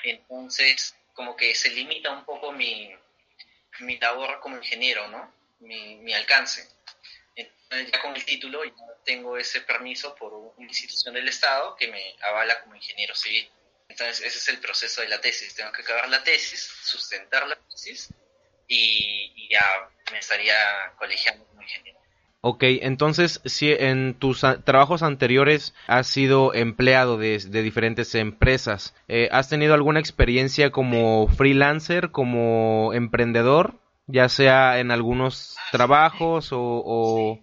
Entonces, 0.04 0.94
como 1.14 1.36
que 1.36 1.54
se 1.54 1.70
limita 1.70 2.10
un 2.10 2.24
poco 2.24 2.52
mi, 2.52 2.94
mi 3.80 3.98
labor 3.98 4.40
como 4.40 4.56
ingeniero, 4.56 5.08
¿no? 5.08 5.32
Mi, 5.60 5.96
mi 5.96 6.14
alcance. 6.14 6.68
Entonces, 7.34 7.90
ya 7.92 8.00
con 8.00 8.14
el 8.14 8.24
título 8.24 8.64
ya 8.64 8.72
tengo 9.04 9.36
ese 9.36 9.60
permiso 9.60 10.14
por 10.14 10.32
una 10.32 10.66
institución 10.66 11.14
del 11.14 11.28
Estado 11.28 11.76
que 11.76 11.88
me 11.88 12.16
avala 12.22 12.60
como 12.62 12.74
ingeniero 12.74 13.14
civil. 13.14 13.50
Entonces, 13.88 14.20
ese 14.20 14.38
es 14.38 14.48
el 14.48 14.60
proceso 14.60 15.00
de 15.00 15.08
la 15.08 15.20
tesis. 15.20 15.54
Tengo 15.54 15.72
que 15.72 15.82
acabar 15.82 16.08
la 16.08 16.22
tesis, 16.22 16.60
sustentar 16.60 17.46
la 17.46 17.56
tesis 17.56 18.10
y, 18.66 19.48
ya 19.50 19.90
me 20.12 20.18
estaría 20.18 20.92
colegiando 20.98 21.46
como 21.46 21.62
ingeniero. 21.62 21.98
Ok, 22.40 22.62
entonces, 22.62 23.40
si 23.46 23.72
en 23.72 24.14
tus 24.14 24.42
trabajos 24.64 25.02
anteriores 25.02 25.74
has 25.88 26.06
sido 26.06 26.54
empleado 26.54 27.18
de, 27.18 27.38
diferentes 27.38 28.14
empresas, 28.14 28.94
eh, 29.08 29.28
¿has 29.32 29.48
tenido 29.48 29.74
alguna 29.74 29.98
experiencia 29.98 30.70
como 30.70 31.26
freelancer, 31.28 32.12
como 32.12 32.92
emprendedor, 32.94 33.74
ya 34.06 34.28
sea 34.28 34.78
en 34.78 34.92
algunos 34.92 35.56
trabajos 35.72 36.50
o, 36.52 37.42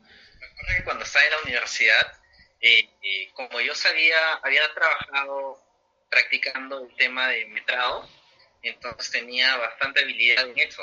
cuando 0.85 1.03
estaba 1.03 1.25
en 1.25 1.31
la 1.31 1.37
universidad, 1.43 2.13
eh, 2.61 2.89
eh, 3.03 3.29
como 3.33 3.59
yo 3.59 3.75
sabía, 3.75 4.17
había 4.43 4.61
trabajado 4.73 5.61
practicando 6.09 6.85
el 6.85 6.95
tema 6.95 7.27
de 7.27 7.45
metrado, 7.47 8.07
entonces 8.61 9.11
tenía 9.11 9.57
bastante 9.57 10.01
habilidad 10.01 10.49
en 10.49 10.57
eso. 10.57 10.81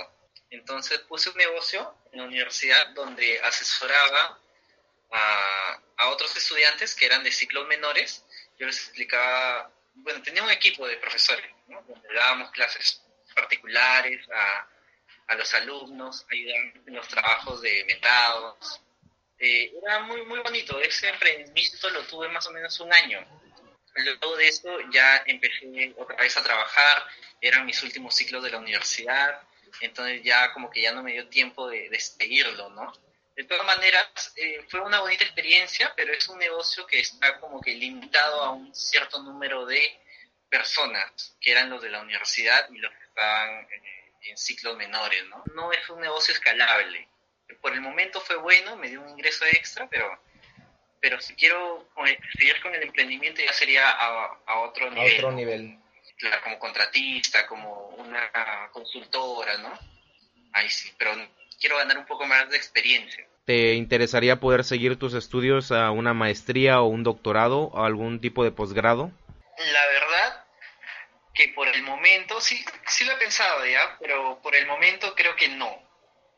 Entonces 0.53 0.99
puse 1.01 1.31
un 1.31 1.37
negocio 1.37 1.95
en 2.13 2.21
la 2.21 2.27
universidad 2.27 2.89
donde 2.89 3.41
asesoraba 3.41 4.39
a, 5.11 6.09
otros 6.09 6.37
estudiantes 6.37 6.95
que 6.95 7.07
eran 7.07 7.23
de 7.25 7.33
ciclos 7.33 7.67
menores. 7.69 8.23
Yo 8.59 8.67
les 8.67 8.77
explicaba, 8.77 9.71
bueno, 9.95 10.21
tenía 10.23 10.43
un 10.43 10.51
equipo 10.51 10.87
de 10.87 10.99
profesores, 10.99 11.51
donde 11.67 12.15
dábamos 12.15 12.51
clases 12.51 13.03
particulares 13.35 14.29
a, 14.31 14.69
los 15.37 15.55
alumnos, 15.55 16.27
ayudando 16.31 16.81
en 16.87 16.95
los 16.97 17.09
trabajos 17.09 17.63
de 17.63 17.85
metrados, 17.87 18.83
eh, 19.39 19.73
era 19.83 20.01
muy, 20.01 20.23
muy 20.27 20.41
bonito. 20.41 20.79
Ese 20.79 21.09
emprendimiento 21.09 21.89
lo 21.89 22.03
tuve 22.03 22.29
más 22.29 22.47
o 22.47 22.51
menos 22.51 22.79
un 22.81 22.93
año. 22.93 23.27
Luego 23.95 24.37
de 24.37 24.49
eso 24.49 24.69
ya 24.93 25.23
empecé 25.25 25.95
otra 25.97 26.17
vez 26.17 26.37
a 26.37 26.43
trabajar, 26.43 27.07
eran 27.41 27.65
mis 27.65 27.83
últimos 27.83 28.15
ciclos 28.15 28.43
de 28.43 28.51
la 28.51 28.59
universidad, 28.59 29.41
entonces 29.81 30.23
ya 30.23 30.52
como 30.52 30.71
que 30.71 30.83
ya 30.83 30.93
no 30.93 31.02
me 31.02 31.12
dio 31.12 31.29
tiempo 31.29 31.69
de, 31.69 31.88
de 31.88 32.00
seguirlo, 32.00 32.71
¿no? 32.71 32.93
De 33.37 33.45
todas 33.45 33.64
maneras, 33.64 34.33
eh, 34.37 34.64
fue 34.69 34.81
una 34.81 35.00
bonita 35.00 35.25
experiencia, 35.25 35.93
pero 35.97 36.12
es 36.12 36.29
un 36.29 36.38
negocio 36.38 36.87
que 36.87 37.00
está 37.00 37.41
como 37.41 37.61
que 37.61 37.75
limitado 37.75 38.43
a 38.43 38.50
un 38.50 38.75
cierto 38.75 39.23
número 39.23 39.64
de 39.64 39.99
personas, 40.50 41.35
que 41.41 41.50
eran 41.50 41.71
los 41.71 41.81
de 41.81 41.88
la 41.88 42.02
universidad 42.02 42.69
y 42.71 42.79
los 42.79 42.93
que 42.93 43.05
estaban 43.05 43.67
en 44.23 44.37
ciclos 44.37 44.76
menores, 44.76 45.25
¿no? 45.26 45.43
No 45.55 45.73
es 45.73 45.88
un 45.88 46.00
negocio 46.00 46.35
escalable 46.35 47.09
por 47.62 47.73
el 47.73 47.81
momento 47.81 48.21
fue 48.21 48.37
bueno, 48.37 48.76
me 48.76 48.88
dio 48.88 49.00
un 49.00 49.09
ingreso 49.09 49.45
extra, 49.47 49.88
pero 49.88 50.19
pero 51.00 51.21
si 51.21 51.35
quiero 51.35 51.88
seguir 52.38 52.61
con 52.61 52.75
el 52.75 52.83
emprendimiento 52.83 53.43
ya 53.43 53.52
sería 53.52 53.91
a, 53.91 54.61
otro 54.61 54.88
nivel. 54.91 55.17
otro 55.17 55.33
nivel. 55.33 55.76
Como 56.43 56.59
contratista, 56.59 57.47
como 57.47 57.88
una 57.99 58.31
consultora, 58.73 59.59
¿no? 59.59 59.79
Ahí 60.52 60.69
sí, 60.69 60.93
pero 60.99 61.12
quiero 61.61 61.76
ganar 61.76 61.99
un 61.99 62.07
poco 62.07 62.26
más 62.26 62.49
de 62.50 62.57
experiencia. 62.57 63.26
¿Te 63.45 63.75
interesaría 63.75 64.38
poder 64.38 64.64
seguir 64.64 64.99
tus 64.99 65.14
estudios 65.14 65.73
a 65.73 65.91
una 65.91 66.14
maestría 66.14 66.81
o 66.81 66.87
un 66.87 67.02
doctorado 67.02 67.62
o 67.64 67.85
algún 67.85 68.21
tipo 68.21 68.45
de 68.45 68.52
posgrado? 68.52 69.11
La 69.59 69.87
verdad 69.87 70.45
que 71.35 71.49
por 71.49 71.67
el 71.69 71.83
momento, 71.83 72.41
sí, 72.41 72.64
sí 72.87 73.05
lo 73.05 73.12
he 73.12 73.17
pensado 73.17 73.64
ya, 73.67 73.97
pero 74.00 74.41
por 74.43 74.55
el 74.55 74.67
momento 74.67 75.14
creo 75.14 75.35
que 75.35 75.49
no 75.49 75.93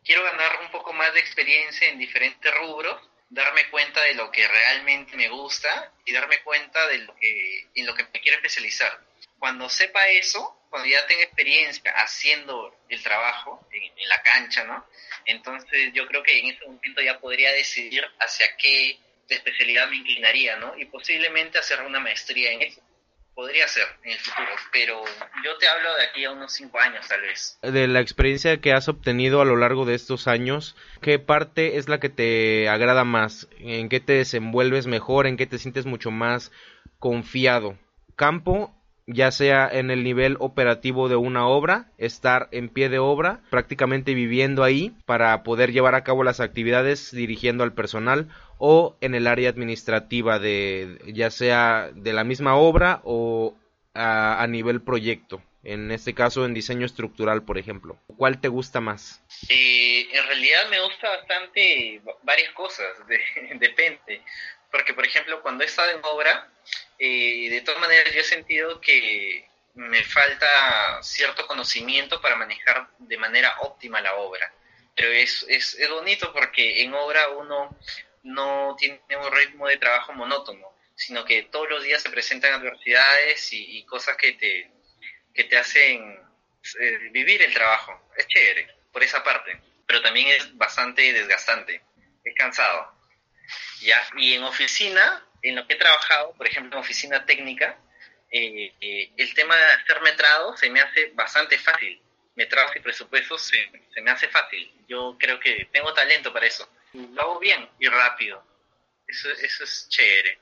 quiero 0.05 0.23
ganar 0.23 0.61
un 0.63 0.71
poco 0.71 0.93
más 0.93 1.13
de 1.15 1.21
experiencia 1.21 1.89
en 1.89 1.99
diferentes 1.99 2.55
rubros, 2.55 3.01
darme 3.31 3.69
cuenta 3.71 4.03
de 4.03 4.15
lo 4.15 4.31
que 4.31 4.47
realmente 4.47 5.17
me 5.17 5.29
gusta 5.29 5.93
y 6.05 6.13
darme 6.13 6.43
cuenta 6.43 6.87
de 6.89 6.99
lo 6.99 7.15
que, 7.17 7.67
en 7.75 7.87
lo 7.87 7.95
que 7.95 8.05
me 8.05 8.21
quiero 8.21 8.37
especializar. 8.37 9.01
Cuando 9.45 9.69
sepa 9.69 10.09
eso, 10.09 10.59
cuando 10.71 10.89
ya 10.89 11.07
tenga 11.07 11.23
experiencia 11.23 11.93
haciendo 11.97 12.75
el 12.89 13.03
trabajo 13.03 13.69
en, 13.71 14.09
la 14.09 14.23
cancha, 14.23 14.65
¿no? 14.65 14.87
Entonces 15.27 15.93
yo 15.93 16.07
creo 16.07 16.23
que 16.23 16.39
en 16.39 16.47
ese 16.47 16.65
momento 16.65 17.03
ya 17.03 17.21
podría 17.21 17.53
decidir 17.53 18.03
hacia 18.21 18.47
qué 18.57 18.99
especialidad 19.29 19.91
me 19.91 19.97
inclinaría, 19.97 20.57
¿no? 20.57 20.79
Y 20.79 20.87
posiblemente 20.87 21.59
hacer 21.59 21.83
una 21.83 22.01
maestría 22.01 22.53
en 22.53 22.63
eso 22.63 22.81
podría 23.35 23.69
ser 23.69 23.85
en 24.05 24.13
el 24.13 24.19
futuro, 24.19 24.49
pero 24.73 25.05
yo 25.45 25.59
te 25.59 25.69
hablo 25.69 25.95
de 25.95 26.05
aquí 26.05 26.25
a 26.25 26.31
unos 26.31 26.55
cinco 26.55 26.81
años 26.81 27.07
tal 27.07 27.21
vez. 27.21 27.59
De 27.61 27.87
la 27.87 28.01
experiencia 28.01 28.63
que 28.63 28.73
has 28.73 28.89
obtenido 28.89 29.43
a 29.43 29.45
lo 29.45 29.57
largo 29.57 29.85
de 29.85 29.95
estos 29.95 30.27
años, 30.27 30.75
¿qué 31.03 31.19
parte 31.19 31.77
es 31.77 31.87
la 31.87 32.01
que 32.01 32.09
te 32.09 32.71
agrada 32.71 33.05
más? 33.05 33.47
¿En 33.59 33.91
qué 33.91 34.01
te 34.01 34.15
desenvuelves 34.15 34.87
mejor? 34.87 35.27
¿En 35.27 35.37
qué 35.37 35.45
te 35.47 35.59
sientes 35.59 35.85
mucho 35.85 36.11
más 36.11 36.51
confiado? 36.99 37.77
Campo, 38.17 38.75
ya 39.07 39.31
sea 39.31 39.69
en 39.71 39.91
el 39.91 40.03
nivel 40.03 40.37
operativo 40.41 41.09
de 41.09 41.17
una 41.17 41.47
obra, 41.47 41.91
estar 41.99 42.49
en 42.53 42.69
pie 42.69 42.89
de 42.89 42.99
obra, 42.99 43.41
prácticamente 43.51 44.15
viviendo 44.15 44.65
ahí 44.65 44.93
para 45.05 45.43
poder 45.43 45.73
llevar 45.73 45.95
a 45.95 46.05
cabo 46.05 46.25
las 46.25 46.41
actividades 46.41 47.11
dirigiendo 47.11 47.65
al 47.65 47.75
personal 47.75 48.29
o 48.59 48.97
en 49.01 49.15
el 49.15 49.27
área 49.27 49.51
administrativa 49.51 50.39
de 50.39 50.99
ya 51.07 51.31
sea 51.31 51.91
de 51.95 52.13
la 52.13 52.25
misma 52.25 52.57
obra 52.57 53.01
o 53.05 53.57
a, 53.95 54.45
nivel 54.49 54.81
proyecto 54.83 55.43
en 55.63 55.91
este 55.91 56.15
caso 56.15 56.45
en 56.45 56.55
diseño 56.55 56.87
estructural 56.87 57.45
por 57.45 57.59
ejemplo 57.59 57.99
¿cuál 58.17 58.41
te 58.41 58.49
gusta 58.49 58.81
más? 58.81 59.23
Eh, 59.49 60.07
en 60.13 60.27
realidad 60.27 60.69
me 60.71 60.81
gusta 60.81 61.09
bastante 61.11 62.01
varias 62.23 62.53
cosas 62.53 62.87
depende 63.59 64.23
porque 64.71 64.95
por 64.95 65.07
ejemplo 65.07 65.43
cuando 65.43 65.63
he 65.63 65.67
estado 65.67 65.91
en 65.91 66.05
obra 66.05 66.49
eh, 66.99 67.49
de 67.51 67.61
todas 67.63 67.81
maneras 67.81 68.13
yo 68.13 68.21
he 68.21 68.25
sentido 68.25 68.81
que 68.81 69.49
me 69.75 70.03
falta 70.05 71.03
cierto 71.03 71.47
conocimiento 71.47 72.21
para 72.21 72.37
manejar 72.37 72.89
de 72.99 73.17
manera 73.17 73.57
óptima 73.61 74.01
la 74.01 74.15
obra 74.15 74.53
pero 74.95 75.11
es, 75.11 75.45
es 75.49 75.77
bonito 75.91 76.33
porque 76.33 76.83
en 76.83 76.95
obra 76.95 77.31
uno 77.31 77.77
no 78.23 78.75
tiene 78.79 79.01
un 79.11 79.33
ritmo 79.33 79.69
de 79.69 79.77
trabajo 79.77 80.13
monótono. 80.13 80.73
sino 80.97 81.25
que 81.25 81.43
todos 81.45 81.69
los 81.69 81.83
días 81.83 82.03
se 82.03 82.11
presentan 82.11 82.53
adversidades 82.55 83.49
y, 83.53 83.83
cosas 83.85 84.17
que 84.17 84.33
te, 84.35 84.71
que 85.35 85.45
te 85.45 85.59
hacen 85.59 86.21
eh, 86.81 86.99
vivir 87.11 87.43
el 87.43 87.53
trabajo. 87.53 88.09
Es 88.17 88.27
chévere, 88.29 88.69
por 88.93 89.03
esa 89.03 89.25
parte, 89.25 89.61
pero 89.87 90.01
también 90.03 90.29
es 90.29 90.57
bastante 90.57 91.13
desgastante, 91.13 91.83
es 92.25 92.35
cansado. 92.37 92.93
¿ya? 93.81 94.01
Y 94.17 94.35
en 94.35 94.45
oficina, 94.45 95.27
en 95.45 95.57
lo 95.57 95.67
que 95.67 95.75
he 95.75 95.77
trabajado, 95.77 96.33
por 96.35 96.47
ejemplo, 96.47 96.77
en 96.77 96.83
oficina 96.83 97.25
técnica, 97.25 97.79
eh, 98.31 98.73
eh, 98.81 99.13
el 99.17 99.35
tema 99.35 99.55
de 99.57 99.65
hacer 99.65 100.01
metrado 100.01 100.57
se 100.57 100.71
me 100.71 100.81
hace 100.81 101.13
bastante 101.15 101.59
fácil. 101.59 102.01
Metrados 102.35 102.75
y 102.75 102.81
presupuestos 102.81 103.43
se, 103.43 103.71
me 104.03 104.11
hace 104.11 104.27
fácil. 104.29 104.73
Yo 104.89 105.17
creo 105.21 105.39
que 105.39 105.69
tengo 105.71 105.93
talento 105.95 106.33
para 106.33 106.47
eso. 106.47 106.69
Lo 106.93 107.23
hago 107.23 107.39
bien 107.39 107.69
y 107.79 107.87
rápido. 107.87 108.45
Eso, 109.07 109.31
eso 109.31 109.65
es 109.65 109.89
chévere. 109.89 110.41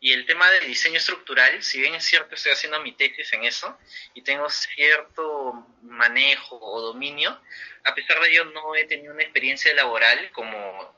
Y 0.00 0.12
el 0.12 0.26
tema 0.26 0.50
del 0.50 0.66
diseño 0.66 0.96
estructural, 0.96 1.62
si 1.62 1.80
bien 1.80 1.94
es 1.94 2.04
cierto, 2.04 2.34
estoy 2.34 2.50
haciendo 2.52 2.80
mi 2.80 2.92
tesis 2.92 3.32
en 3.32 3.44
eso 3.44 3.78
y 4.14 4.22
tengo 4.22 4.50
cierto 4.50 5.64
manejo 5.82 6.58
o 6.60 6.80
dominio, 6.80 7.40
a 7.84 7.94
pesar 7.94 8.20
de 8.20 8.30
ello 8.30 8.46
no 8.46 8.74
he 8.74 8.84
tenido 8.84 9.14
una 9.14 9.22
experiencia 9.22 9.72
laboral 9.74 10.32
como, 10.32 10.92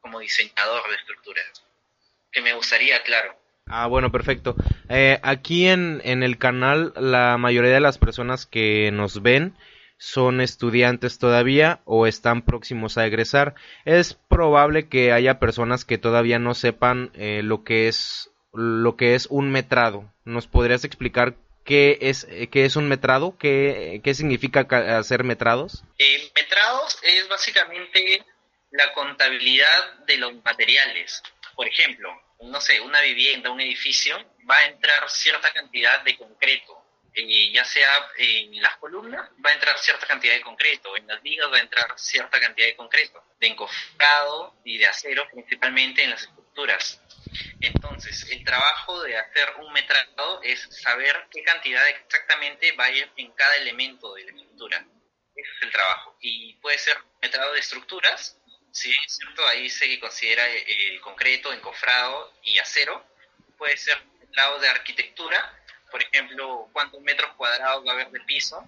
como 0.00 0.20
diseñador 0.20 0.88
de 0.88 0.96
estructuras, 0.96 1.64
que 2.32 2.40
me 2.42 2.54
gustaría, 2.54 3.02
claro. 3.02 3.34
Ah, 3.66 3.86
bueno, 3.86 4.10
perfecto. 4.10 4.56
Eh, 4.88 5.18
aquí 5.22 5.68
en, 5.68 6.00
en 6.04 6.22
el 6.22 6.38
canal 6.38 6.92
la 6.96 7.36
mayoría 7.36 7.72
de 7.72 7.80
las 7.80 7.98
personas 7.98 8.46
que 8.46 8.90
nos 8.92 9.20
ven 9.22 9.54
son 9.98 10.40
estudiantes 10.40 11.18
todavía 11.18 11.80
o 11.84 12.06
están 12.06 12.42
próximos 12.42 12.96
a 12.96 13.06
egresar. 13.06 13.54
Es 13.84 14.14
probable 14.14 14.88
que 14.88 15.12
haya 15.12 15.38
personas 15.38 15.84
que 15.84 15.98
todavía 15.98 16.38
no 16.38 16.54
sepan 16.54 17.10
eh, 17.14 17.42
lo 17.42 17.64
que 17.64 17.88
es 17.88 18.30
lo 18.52 18.96
que 18.96 19.14
es 19.14 19.26
un 19.26 19.50
metrado. 19.50 20.10
¿Nos 20.24 20.46
podrías 20.46 20.84
explicar 20.84 21.34
qué 21.64 21.98
es 22.00 22.26
eh, 22.30 22.48
qué 22.48 22.64
es 22.64 22.76
un 22.76 22.88
metrado? 22.88 23.36
¿Qué, 23.38 24.00
qué 24.02 24.14
significa 24.14 24.60
hacer 24.96 25.24
metrados? 25.24 25.84
Eh, 25.98 26.30
metrados 26.34 26.98
es 27.02 27.28
básicamente 27.28 28.24
la 28.70 28.92
contabilidad 28.92 30.04
de 30.06 30.16
los 30.18 30.32
materiales. 30.44 31.22
Por 31.58 31.66
ejemplo, 31.66 32.08
no 32.40 32.60
sé, 32.60 32.80
una 32.80 33.00
vivienda, 33.00 33.50
un 33.50 33.60
edificio, 33.60 34.16
va 34.48 34.58
a 34.58 34.66
entrar 34.66 35.10
cierta 35.10 35.52
cantidad 35.52 36.04
de 36.04 36.16
concreto 36.16 36.84
eh, 37.14 37.50
ya 37.50 37.64
sea 37.64 38.12
en 38.16 38.62
las 38.62 38.76
columnas, 38.76 39.28
va 39.44 39.50
a 39.50 39.54
entrar 39.54 39.76
cierta 39.78 40.06
cantidad 40.06 40.34
de 40.34 40.40
concreto, 40.40 40.96
en 40.96 41.04
las 41.08 41.20
vigas 41.20 41.50
va 41.50 41.56
a 41.56 41.60
entrar 41.60 41.92
cierta 41.98 42.38
cantidad 42.38 42.68
de 42.68 42.76
concreto, 42.76 43.24
de 43.40 43.48
encofrado 43.48 44.54
y 44.64 44.78
de 44.78 44.86
acero 44.86 45.26
principalmente 45.32 46.04
en 46.04 46.10
las 46.10 46.22
estructuras. 46.22 47.02
Entonces, 47.60 48.30
el 48.30 48.44
trabajo 48.44 49.02
de 49.02 49.16
hacer 49.16 49.48
un 49.58 49.72
metrado 49.72 50.40
es 50.44 50.60
saber 50.80 51.26
qué 51.32 51.42
cantidad 51.42 51.88
exactamente 51.88 52.70
va 52.76 52.84
a 52.84 52.92
ir 52.92 53.10
en 53.16 53.32
cada 53.32 53.56
elemento 53.56 54.14
de 54.14 54.22
la 54.22 54.30
estructura. 54.30 54.86
Ese 55.34 55.50
es 55.56 55.62
el 55.62 55.72
trabajo. 55.72 56.16
Y 56.20 56.54
puede 56.60 56.78
ser 56.78 56.98
metrado 57.20 57.52
de 57.52 57.58
estructuras, 57.58 58.38
es 58.86 59.16
cierto, 59.16 59.46
ahí 59.48 59.68
se 59.68 59.98
considera 59.98 60.46
el 60.46 61.00
concreto, 61.00 61.52
encofrado 61.52 62.32
y 62.42 62.58
acero. 62.58 63.04
Puede 63.56 63.76
ser 63.76 63.98
metrado 64.20 64.58
de 64.60 64.68
arquitectura, 64.68 65.58
por 65.90 66.02
ejemplo, 66.02 66.68
cuántos 66.72 67.00
metros 67.02 67.32
cuadrados 67.36 67.84
va 67.86 67.90
a 67.90 67.94
haber 67.94 68.10
de 68.10 68.20
piso, 68.20 68.66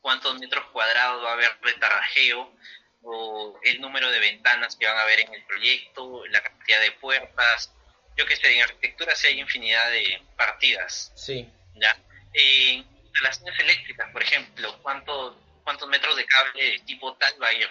cuántos 0.00 0.38
metros 0.38 0.64
cuadrados 0.70 1.24
va 1.24 1.30
a 1.30 1.32
haber 1.34 1.58
de 1.60 1.72
tarrajeo, 1.74 2.54
o 3.02 3.58
el 3.62 3.80
número 3.80 4.10
de 4.10 4.20
ventanas 4.20 4.76
que 4.76 4.86
van 4.86 4.96
a 4.96 5.02
haber 5.02 5.20
en 5.20 5.34
el 5.34 5.42
proyecto, 5.44 6.26
la 6.26 6.42
cantidad 6.42 6.80
de 6.80 6.92
puertas. 6.92 7.72
Yo 8.16 8.26
que 8.26 8.36
sé, 8.36 8.54
en 8.54 8.62
arquitectura 8.62 9.14
sí 9.14 9.28
hay 9.28 9.40
infinidad 9.40 9.90
de 9.90 10.22
partidas. 10.36 11.12
Sí. 11.16 11.48
¿ya? 11.76 11.96
En 12.34 12.86
instalaciones 13.04 13.58
eléctricas, 13.58 14.10
por 14.12 14.22
ejemplo, 14.22 14.78
¿cuántos, 14.82 15.36
cuántos 15.64 15.88
metros 15.88 16.16
de 16.16 16.26
cable 16.26 16.62
de 16.62 16.78
tipo 16.80 17.14
tal 17.16 17.42
va 17.42 17.48
a 17.48 17.52
ir, 17.52 17.68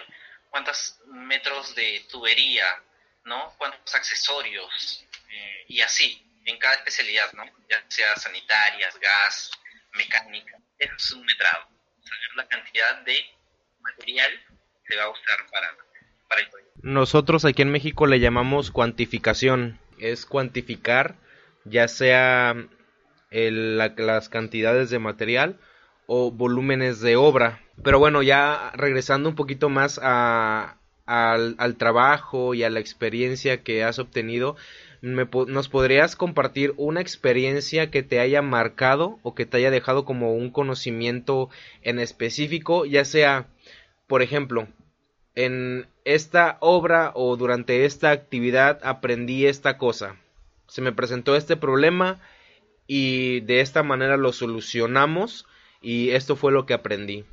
cuántos 0.50 1.00
metros 1.06 1.74
de 1.74 2.04
tubería, 2.10 2.64
¿no? 3.24 3.54
cuántos 3.58 3.94
accesorios, 3.94 5.04
eh, 5.30 5.64
y 5.68 5.80
así 5.80 6.26
en 6.44 6.58
cada 6.58 6.74
especialidad, 6.74 7.32
¿no? 7.34 7.44
Ya 7.68 7.84
sea 7.88 8.16
sanitarias, 8.16 8.98
gas, 8.98 9.50
mecánica. 9.94 10.58
Eso 10.78 10.94
es 10.96 11.12
un 11.12 11.24
metrado. 11.24 11.68
Saber 12.02 12.36
la 12.36 12.48
cantidad 12.48 13.02
de 13.02 13.18
material 13.80 14.30
que 14.86 14.96
va 14.96 15.04
a 15.04 15.10
usar 15.10 15.46
para, 15.50 15.76
para. 16.28 16.48
Nosotros 16.82 17.44
aquí 17.44 17.62
en 17.62 17.70
México 17.70 18.06
le 18.06 18.20
llamamos 18.20 18.70
cuantificación. 18.70 19.78
Es 19.98 20.24
cuantificar 20.24 21.16
ya 21.64 21.88
sea 21.88 22.56
el, 23.30 23.78
las 23.78 24.28
cantidades 24.28 24.90
de 24.90 24.98
material 24.98 25.58
o 26.06 26.30
volúmenes 26.30 27.00
de 27.00 27.16
obra. 27.16 27.60
Pero 27.82 27.98
bueno, 27.98 28.22
ya 28.22 28.72
regresando 28.74 29.28
un 29.28 29.34
poquito 29.34 29.68
más 29.68 29.98
a, 30.02 30.76
al, 31.06 31.54
al, 31.58 31.76
trabajo 31.76 32.54
y 32.54 32.62
a 32.62 32.70
la 32.70 32.80
experiencia 32.80 33.62
que 33.62 33.84
has 33.84 33.98
obtenido, 33.98 34.56
¿nos 35.00 35.68
podrías 35.68 36.14
compartir 36.14 36.74
una 36.76 37.00
experiencia 37.00 37.90
que 37.90 38.02
te 38.02 38.20
haya 38.20 38.42
marcado 38.42 39.18
o 39.22 39.34
que 39.34 39.46
te 39.46 39.56
haya 39.56 39.70
dejado 39.70 40.04
como 40.04 40.34
un 40.34 40.50
conocimiento 40.50 41.48
en 41.82 41.98
específico, 41.98 42.84
ya 42.84 43.04
sea, 43.04 43.46
por 44.06 44.22
ejemplo, 44.22 44.68
en 45.34 45.86
esta 46.04 46.58
obra 46.60 47.12
o 47.14 47.36
durante 47.36 47.86
esta 47.86 48.10
actividad 48.10 48.78
aprendí 48.82 49.46
esta 49.46 49.78
cosa, 49.78 50.16
se 50.66 50.82
me 50.82 50.92
presentó 50.92 51.34
este 51.34 51.56
problema 51.56 52.20
y 52.86 53.40
de 53.40 53.60
esta 53.60 53.82
manera 53.82 54.16
lo 54.16 54.32
solucionamos 54.32 55.46
y 55.80 56.10
esto 56.10 56.36
fue 56.36 56.52
lo 56.52 56.66
que 56.66 56.74
aprendí. 56.74 57.24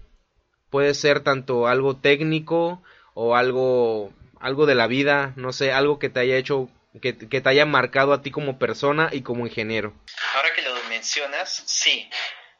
Puede 0.69 0.93
ser 0.93 1.21
tanto 1.23 1.67
algo 1.67 1.97
técnico 1.97 2.81
o 3.13 3.35
algo 3.35 4.13
algo 4.39 4.65
de 4.65 4.75
la 4.75 4.87
vida, 4.87 5.33
no 5.35 5.51
sé, 5.51 5.73
algo 5.73 5.99
que 5.99 6.09
te 6.09 6.19
haya 6.19 6.37
hecho 6.37 6.69
que, 7.01 7.13
te 7.13 7.49
haya 7.49 7.65
marcado 7.65 8.13
a 8.13 8.21
ti 8.21 8.31
como 8.31 8.57
persona 8.57 9.09
y 9.11 9.21
como 9.21 9.45
ingeniero. 9.45 9.93
Ahora 10.35 10.53
que 10.53 10.61
lo 10.61 10.73
mencionas, 10.89 11.63
sí. 11.65 12.09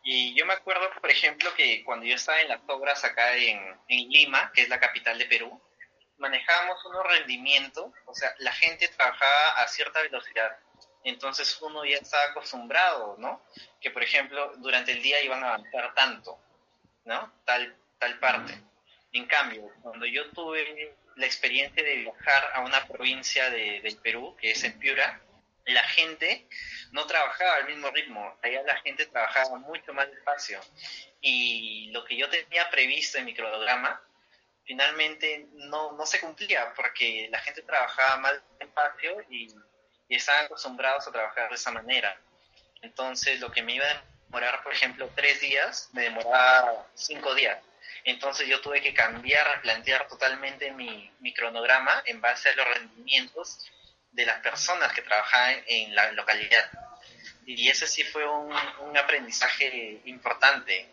Y 0.04 0.36
yo 0.36 0.46
me 0.46 0.54
acuerdo, 0.54 0.90
por 1.02 1.10
ejemplo, 1.10 1.50
que 1.56 1.84
cuando 1.84 2.06
yo 2.06 2.16
estaba 2.16 2.40
en 2.42 2.50
las 2.50 2.62
obras 2.68 3.04
acá 3.04 3.36
en, 3.36 3.60
en 3.88 4.10
Lima, 4.10 4.52
que 4.54 4.62
es 4.62 4.70
la 4.70 4.80
capital 4.80 5.18
de 5.18 5.26
Perú, 5.26 5.62
manejábamos 6.18 6.84
unos 6.86 7.04
rendimientos, 7.06 7.92
o 8.06 8.14
sea, 8.14 8.34
la 8.40 8.54
gente 8.54 8.88
trabajaba 8.90 9.62
a 9.62 9.68
cierta 9.68 10.02
velocidad. 10.02 10.58
Entonces 11.04 11.58
uno 11.62 11.86
ya 11.86 11.98
estaba 11.98 12.24
acostumbrado, 12.32 13.16
¿no? 13.18 13.42
Que, 13.82 13.92
por 13.92 14.04
ejemplo, 14.04 14.54
durante 14.58 14.92
el 14.92 15.02
día 15.02 15.22
iban 15.22 15.44
a 15.44 15.54
avanzar 15.54 15.94
tanto, 15.94 16.40
¿no? 17.06 17.34
Tal, 17.46 17.76
tal 18.00 18.20
parte. 18.20 18.62
En 19.14 19.26
cambio, 19.26 19.72
cuando 19.82 20.06
yo 20.06 20.30
tuve 20.32 20.96
la 21.16 21.26
experiencia 21.26 21.84
de 21.84 21.96
viajar 21.96 22.52
a 22.54 22.62
una 22.62 22.86
provincia 22.88 23.50
de, 23.50 23.82
del 23.82 23.98
Perú, 23.98 24.36
que 24.40 24.52
es 24.52 24.64
en 24.64 24.78
Piura, 24.78 25.22
la 25.66 25.84
gente 25.84 26.48
no 26.92 27.06
trabajaba 27.08 27.56
al 27.56 27.68
mismo 27.68 27.90
ritmo, 27.92 28.38
allá 28.42 28.64
la 28.64 28.78
gente 28.82 29.06
trabajaba 29.08 29.58
mucho 29.58 29.94
más 29.94 30.10
despacio. 30.10 30.60
Y 31.22 31.90
lo 31.92 32.06
que 32.06 32.16
yo 32.16 32.30
tenía 32.30 32.70
previsto 32.70 33.18
en 33.18 33.26
mi 33.26 33.34
cronograma, 33.34 34.02
finalmente 34.64 35.48
no, 35.54 35.94
no 35.94 36.06
se 36.06 36.20
cumplía, 36.20 36.74
porque 36.76 37.28
la 37.32 37.40
gente 37.40 37.62
trabajaba 37.64 38.18
más 38.18 38.34
despacio 38.60 39.22
y, 39.30 39.48
y 40.08 40.16
estaban 40.16 40.46
acostumbrados 40.46 41.08
a 41.08 41.12
trabajar 41.12 41.50
de 41.50 41.56
esa 41.56 41.72
manera. 41.72 42.20
Entonces, 42.82 43.40
lo 43.40 43.52
que 43.52 43.64
me 43.64 43.74
iba 43.74 43.86
a 43.86 44.04
demorar, 44.26 44.64
por 44.64 44.72
ejemplo, 44.72 45.10
tres 45.16 45.42
días, 45.42 45.90
me 45.94 46.04
demoraba 46.04 46.86
cinco 46.94 47.34
días. 47.34 47.58
Entonces 48.04 48.48
yo 48.48 48.62
tuve 48.62 48.82
que 48.82 48.94
cambiar, 48.94 49.62
plantear 49.62 50.08
totalmente 50.08 50.72
mi, 50.72 51.12
cronograma 51.36 52.04
en 52.06 52.22
base 52.22 52.50
a 52.50 52.56
los 52.56 52.68
rendimientos 52.74 53.70
de 54.12 54.26
las 54.26 54.40
personas 54.40 54.94
que 54.94 55.02
trabajaban 55.02 55.56
en 55.68 55.94
la 55.94 56.12
localidad. 56.14 56.72
Y 57.46 57.70
ese 57.70 57.88
sí 57.88 58.04
fue 58.04 58.24
un, 58.28 58.98
aprendizaje 58.98 60.02
importante. 60.06 60.88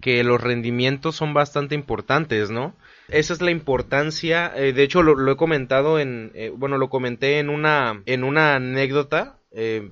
Que 0.00 0.22
los 0.24 0.40
rendimientos 0.40 1.16
son 1.16 1.34
bastante 1.34 1.74
importantes, 1.74 2.50
¿no? 2.50 2.76
Esa 3.08 3.32
es 3.32 3.40
la 3.40 3.50
importancia, 3.50 4.52
eh, 4.54 4.72
de 4.72 4.82
hecho 4.82 5.02
lo, 5.02 5.32
he 5.32 5.36
comentado 5.36 5.98
en, 5.98 6.30
eh, 6.34 6.50
bueno, 6.54 6.78
lo 6.78 6.88
comenté 6.90 7.38
en 7.38 7.48
una, 7.48 8.02
en 8.06 8.22
una 8.22 8.56
anécdota, 8.56 9.38
eh, 9.50 9.90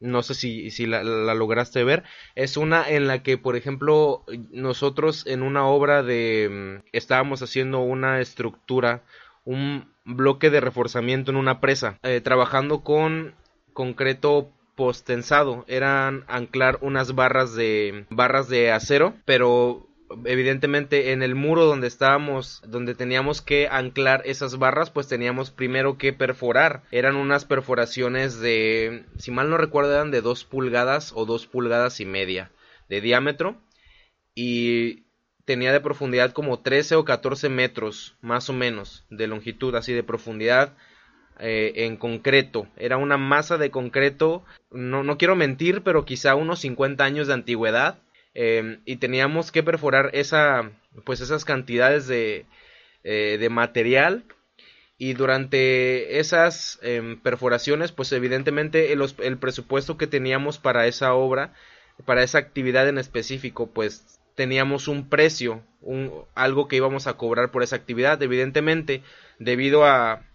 no 0.00 0.22
sé 0.22 0.34
si, 0.34 0.70
si 0.70 0.86
la, 0.86 1.02
lograste 1.02 1.84
ver, 1.84 2.04
es 2.34 2.56
una 2.56 2.88
en 2.88 3.06
la 3.06 3.22
que, 3.22 3.38
por 3.38 3.56
ejemplo, 3.56 4.24
nosotros 4.50 5.26
en 5.26 5.42
una 5.42 5.66
obra 5.66 6.02
de... 6.02 6.80
Mm, 6.82 6.88
estábamos 6.92 7.42
haciendo 7.42 7.80
una 7.80 8.20
estructura, 8.20 9.02
un 9.44 9.92
bloque 10.04 10.50
de 10.50 10.60
reforzamiento 10.60 11.30
en 11.30 11.36
una 11.36 11.60
presa, 11.60 11.98
eh, 12.02 12.20
trabajando 12.20 12.82
con 12.82 13.34
concreto 13.72 14.50
postensado, 14.74 15.64
eran 15.66 16.24
anclar 16.28 16.78
unas 16.82 17.14
barras 17.16 17.54
de 17.54 18.06
barras 18.10 18.48
de 18.48 18.70
acero, 18.70 19.14
pero 19.24 19.87
evidentemente 20.24 21.12
en 21.12 21.22
el 21.22 21.34
muro 21.34 21.64
donde 21.64 21.86
estábamos, 21.86 22.62
donde 22.66 22.94
teníamos 22.94 23.42
que 23.42 23.68
anclar 23.68 24.22
esas 24.24 24.58
barras, 24.58 24.90
pues 24.90 25.08
teníamos 25.08 25.50
primero 25.50 25.98
que 25.98 26.12
perforar. 26.12 26.82
Eran 26.90 27.16
unas 27.16 27.44
perforaciones 27.44 28.40
de, 28.40 29.04
si 29.18 29.30
mal 29.30 29.50
no 29.50 29.58
recuerdo, 29.58 29.94
eran 29.94 30.10
de 30.10 30.20
dos 30.20 30.44
pulgadas 30.44 31.12
o 31.14 31.26
dos 31.26 31.46
pulgadas 31.46 32.00
y 32.00 32.06
media 32.06 32.50
de 32.88 33.00
diámetro. 33.00 33.60
Y 34.34 35.04
tenía 35.44 35.72
de 35.72 35.80
profundidad 35.80 36.32
como 36.32 36.60
13 36.60 36.96
o 36.96 37.04
14 37.04 37.48
metros, 37.48 38.16
más 38.20 38.50
o 38.50 38.52
menos, 38.52 39.06
de 39.10 39.26
longitud, 39.26 39.74
así 39.74 39.92
de 39.92 40.02
profundidad. 40.02 40.76
Eh, 41.40 41.84
en 41.86 41.96
concreto, 41.96 42.66
era 42.76 42.96
una 42.96 43.16
masa 43.16 43.58
de 43.58 43.70
concreto, 43.70 44.44
no, 44.72 45.04
no 45.04 45.18
quiero 45.18 45.36
mentir, 45.36 45.82
pero 45.82 46.04
quizá 46.04 46.34
unos 46.34 46.58
50 46.58 47.04
años 47.04 47.28
de 47.28 47.34
antigüedad, 47.34 48.00
Em, 48.34 48.80
y 48.84 48.96
teníamos 48.96 49.50
que 49.52 49.62
perforar 49.62 50.10
esa, 50.12 50.70
pues 51.04 51.20
esas 51.20 51.44
cantidades 51.44 52.06
de, 52.06 52.46
eh, 53.04 53.36
de 53.38 53.48
material. 53.48 54.24
Y 54.96 55.14
durante 55.14 56.18
esas 56.18 56.78
em, 56.82 57.20
perforaciones 57.20 57.92
pues 57.92 58.12
evidentemente 58.12 58.92
el, 58.92 59.02
el, 59.20 59.38
presupuesto 59.38 59.96
que 59.96 60.08
teníamos 60.08 60.58
para 60.58 60.88
esa 60.88 61.14
obra 61.14 61.54
para 62.04 62.24
esa 62.24 62.38
actividad 62.38 62.88
en 62.88 62.98
específico 62.98 63.70
pues 63.72 64.20
teníamos 64.34 64.88
un 64.88 65.08
precio 65.08 65.62
un, 65.80 66.24
algo 66.34 66.68
que 66.68 66.76
íbamos 66.76 67.06
a 67.06 67.14
cobrar 67.14 67.50
por 67.50 67.62
esa 67.62 67.76
actividad. 67.76 68.22
Evidentemente 68.22 69.02
debido 69.38 69.84
a 69.84 70.27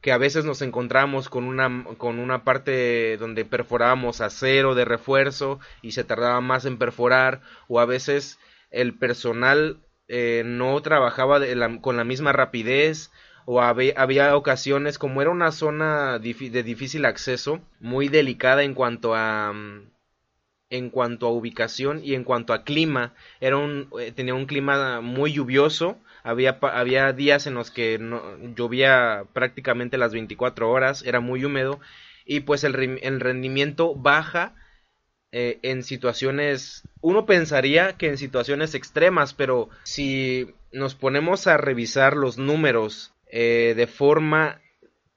que 0.00 0.12
a 0.12 0.18
veces 0.18 0.44
nos 0.44 0.62
encontramos 0.62 1.28
con 1.28 1.44
una, 1.44 1.84
con 1.98 2.18
una 2.18 2.44
parte 2.44 3.16
donde 3.18 3.44
perforábamos 3.44 4.20
acero 4.20 4.74
de 4.74 4.84
refuerzo 4.84 5.60
y 5.82 5.92
se 5.92 6.04
tardaba 6.04 6.40
más 6.40 6.64
en 6.64 6.78
perforar, 6.78 7.42
o 7.68 7.80
a 7.80 7.86
veces 7.86 8.38
el 8.70 8.96
personal 8.96 9.78
eh, 10.08 10.42
no 10.44 10.80
trabajaba 10.82 11.40
con 11.80 11.96
la 11.96 12.04
misma 12.04 12.32
rapidez, 12.32 13.10
o 13.46 13.60
había, 13.60 13.94
había, 13.96 14.36
ocasiones, 14.36 14.98
como 14.98 15.22
era 15.22 15.30
una 15.30 15.50
zona 15.50 16.18
de 16.18 16.62
difícil 16.62 17.04
acceso, 17.04 17.60
muy 17.80 18.08
delicada 18.08 18.62
en 18.62 18.74
cuanto 18.74 19.14
a 19.14 19.52
en 20.70 20.90
cuanto 20.90 21.26
a 21.26 21.32
ubicación 21.32 22.00
y 22.02 22.14
en 22.14 22.24
cuanto 22.24 22.52
a 22.52 22.64
clima, 22.64 23.14
era 23.40 23.58
eh, 24.00 24.12
tenía 24.12 24.34
un 24.34 24.46
clima 24.46 25.00
muy 25.00 25.32
lluvioso, 25.32 25.98
había, 26.22 26.58
había 26.62 27.12
días 27.12 27.46
en 27.46 27.54
los 27.54 27.70
que 27.70 27.98
llovía 28.56 29.24
prácticamente 29.32 29.98
las 29.98 30.12
24 30.12 30.70
horas, 30.70 31.02
era 31.04 31.20
muy 31.20 31.44
húmedo. 31.44 31.80
Y 32.24 32.40
pues 32.40 32.62
el, 32.64 33.00
el 33.02 33.20
rendimiento 33.20 33.94
baja 33.94 34.54
eh, 35.32 35.58
en 35.62 35.82
situaciones, 35.82 36.82
uno 37.00 37.24
pensaría 37.24 37.96
que 37.96 38.08
en 38.08 38.18
situaciones 38.18 38.74
extremas, 38.74 39.32
pero 39.32 39.68
si 39.84 40.54
nos 40.72 40.94
ponemos 40.94 41.46
a 41.46 41.56
revisar 41.56 42.16
los 42.16 42.36
números 42.36 43.14
eh, 43.26 43.74
de 43.76 43.86
forma 43.86 44.59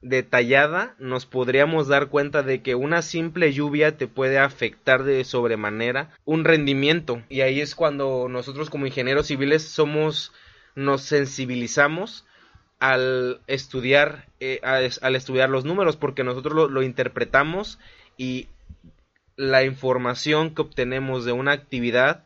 detallada, 0.04 0.96
nos 1.00 1.26
podríamos 1.26 1.88
dar 1.88 2.10
cuenta 2.10 2.44
de 2.44 2.62
que 2.62 2.76
una 2.76 3.02
simple 3.02 3.54
lluvia 3.54 3.98
te 3.98 4.08
puede 4.08 4.38
afectar 4.38 5.04
de 5.04 5.24
sobremanera 5.24 6.10
un 6.26 6.44
rendimiento. 6.44 7.24
Y 7.30 7.42
ahí 7.42 7.62
es 7.62 7.74
cuando 7.74 8.28
nosotros 8.30 8.70
como 8.70 8.86
ingenieros 8.86 9.28
civiles 9.28 9.64
somos 9.64 10.34
nos 10.76 11.04
sensibilizamos 11.04 12.26
al 12.80 13.40
estudiar, 13.48 14.28
eh, 14.40 14.60
al 14.64 15.16
estudiar 15.16 15.50
los 15.50 15.64
números, 15.64 15.96
porque 15.96 16.24
nosotros 16.24 16.70
lo, 16.70 16.84
interpretamos 16.84 17.80
y 18.18 18.48
la 19.38 19.64
información 19.64 20.54
que 20.54 20.64
obtenemos 20.64 21.24
de 21.26 21.32
una 21.32 21.54
actividad 21.54 22.26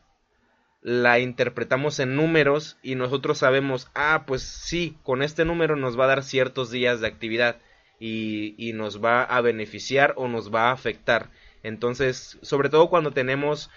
la 0.80 1.18
interpretamos 1.18 1.98
en 1.98 2.16
números 2.16 2.78
y 2.82 2.94
nosotros 2.94 3.38
sabemos, 3.38 3.88
ah, 3.94 4.24
pues 4.26 4.42
sí, 4.42 4.96
con 5.02 5.22
este 5.22 5.44
número 5.44 5.76
nos 5.76 5.98
va 5.98 6.04
a 6.04 6.08
dar 6.08 6.22
ciertos 6.22 6.70
días 6.70 7.00
de 7.00 7.08
actividad 7.08 7.58
y, 7.98 8.54
y 8.58 8.72
nos 8.72 9.02
va 9.02 9.22
a 9.22 9.40
beneficiar 9.40 10.14
o 10.16 10.28
nos 10.28 10.54
va 10.54 10.68
a 10.68 10.72
afectar. 10.72 11.30
Entonces, 11.62 12.38
sobre 12.42 12.68
todo 12.68 12.88
cuando 12.88 13.10
tenemos 13.10 13.70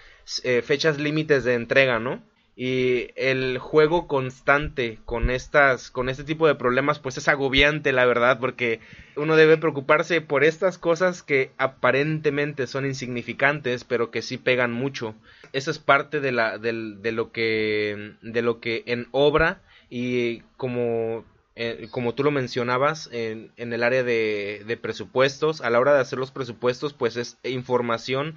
eh, 0.44 0.62
fechas 0.62 0.98
límites 0.98 1.44
de 1.44 1.54
entrega, 1.54 1.98
¿no? 1.98 2.22
y 2.54 3.08
el 3.16 3.56
juego 3.58 4.06
constante 4.06 4.98
con 5.06 5.30
estas 5.30 5.90
con 5.90 6.10
este 6.10 6.22
tipo 6.22 6.46
de 6.46 6.54
problemas 6.54 6.98
pues 6.98 7.16
es 7.16 7.28
agobiante 7.28 7.92
la 7.92 8.04
verdad 8.04 8.38
porque 8.38 8.80
uno 9.16 9.36
debe 9.36 9.56
preocuparse 9.56 10.20
por 10.20 10.44
estas 10.44 10.76
cosas 10.76 11.22
que 11.22 11.50
aparentemente 11.56 12.66
son 12.66 12.84
insignificantes 12.84 13.84
pero 13.84 14.10
que 14.10 14.20
sí 14.20 14.36
pegan 14.36 14.70
mucho 14.70 15.14
eso 15.54 15.70
es 15.70 15.78
parte 15.78 16.20
de 16.20 16.32
la 16.32 16.58
de, 16.58 16.72
lo 16.72 17.32
que 17.32 18.16
de 18.20 18.42
lo 18.42 18.60
que 18.60 18.82
en 18.84 19.08
obra 19.12 19.62
y 19.88 20.40
como 20.58 21.24
eh, 21.54 21.88
como 21.90 22.14
tú 22.14 22.24
lo 22.24 22.30
mencionabas 22.30 23.08
en, 23.12 23.52
en 23.56 23.72
el 23.72 23.82
área 23.82 24.02
de, 24.02 24.64
de 24.66 24.76
presupuestos 24.76 25.60
a 25.60 25.70
la 25.70 25.80
hora 25.80 25.94
de 25.94 26.00
hacer 26.00 26.18
los 26.18 26.30
presupuestos 26.30 26.94
pues 26.94 27.16
es 27.16 27.36
información 27.44 28.36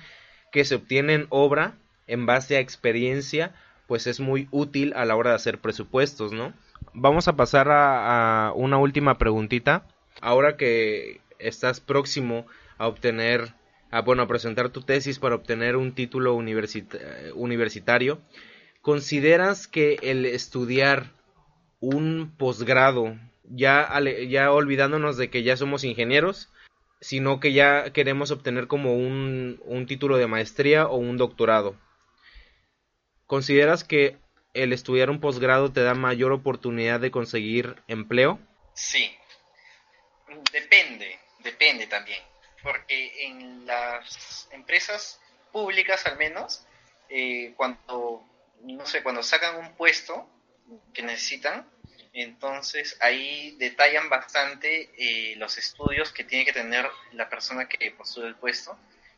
que 0.51 0.65
se 0.65 0.75
obtiene 0.75 1.13
en 1.13 1.27
obra 1.29 1.75
en 2.07 2.25
base 2.25 2.57
a 2.57 2.59
experiencia 2.59 3.53
pues 3.87 4.07
es 4.07 4.19
muy 4.19 4.47
útil 4.51 4.93
a 4.95 5.05
la 5.05 5.15
hora 5.15 5.31
de 5.31 5.35
hacer 5.37 5.59
presupuestos, 5.59 6.33
¿no? 6.33 6.53
Vamos 6.93 7.27
a 7.27 7.35
pasar 7.35 7.67
a, 7.69 8.51
una 8.55 8.77
última 8.77 9.17
preguntita. 9.17 9.85
Ahora 10.21 10.57
que 10.57 11.21
estás 11.39 11.79
próximo 11.79 12.45
a 12.77 12.87
obtener, 12.87 13.53
a, 13.91 14.01
bueno, 14.01 14.23
a 14.23 14.27
presentar 14.27 14.69
tu 14.69 14.81
tesis 14.81 15.19
para 15.19 15.35
obtener 15.35 15.75
un 15.75 15.93
título 15.93 16.33
universitario, 16.33 18.21
¿consideras 18.81 19.67
que 19.67 19.99
el 20.01 20.25
estudiar 20.25 21.11
un 21.79 22.35
posgrado, 22.37 23.17
ya, 23.43 23.89
ya 24.27 24.51
olvidándonos 24.51 25.17
de 25.17 25.29
que 25.29 25.43
ya 25.43 25.57
somos 25.57 25.83
ingenieros, 25.83 26.49
sino 27.01 27.39
que 27.39 27.53
ya 27.53 27.91
queremos 27.91 28.31
obtener 28.31 28.67
como 28.67 28.95
un, 28.95 29.61
un 29.65 29.85
título 29.85 30.17
de 30.17 30.27
maestría 30.27 30.87
o 30.87 30.95
un 30.97 31.17
doctorado? 31.17 31.75
¿Consideras 33.27 33.83
que 33.83 34.17
el 34.53 34.71
estudiar 34.73 35.09
un 35.09 35.19
posgrado 35.19 35.71
te 35.71 35.81
da 35.81 35.93
mayor 35.93 36.31
oportunidad 36.31 36.99
de 36.99 37.11
conseguir 37.11 37.75
empleo? 37.87 38.39
Sí, 38.73 39.15
depende, 40.51 41.19
depende 41.39 41.87
también, 41.87 42.21
porque 42.63 43.25
en 43.25 43.65
las 43.65 44.47
empresas 44.51 45.19
públicas 45.51 46.05
al 46.05 46.17
menos, 46.17 46.65
eh, 47.09 47.53
cuando, 47.55 48.23
no 48.63 48.85
sé, 48.85 49.03
cuando 49.03 49.23
sacan 49.23 49.57
un 49.57 49.75
puesto 49.75 50.27
que 50.93 51.03
necesitan, 51.03 51.67
entonces 52.13 52.97
ahí 53.01 53.55
detallan 53.59 54.09
bastante 54.09 54.89
eh, 54.97 55.35
los 55.35 55.57
estudios 55.57 56.11
que 56.11 56.23
tiene 56.23 56.45
que 56.45 56.53
tener 56.53 56.89
la 57.11 57.29
persona 57.29 57.67
que 57.67 57.91
postula 57.91 58.27
el 58.27 58.35
puesto, 58.35 58.77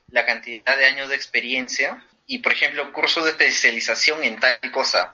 la 0.09 0.25
cantidad 0.25 0.75
de 0.75 0.85
años 0.85 1.09
de 1.09 1.15
experiencia 1.15 2.03
y, 2.25 2.39
por 2.39 2.53
ejemplo, 2.53 2.91
cursos 2.91 3.23
de 3.23 3.31
especialización 3.31 4.23
en 4.23 4.39
tal 4.39 4.59
cosa, 4.71 5.13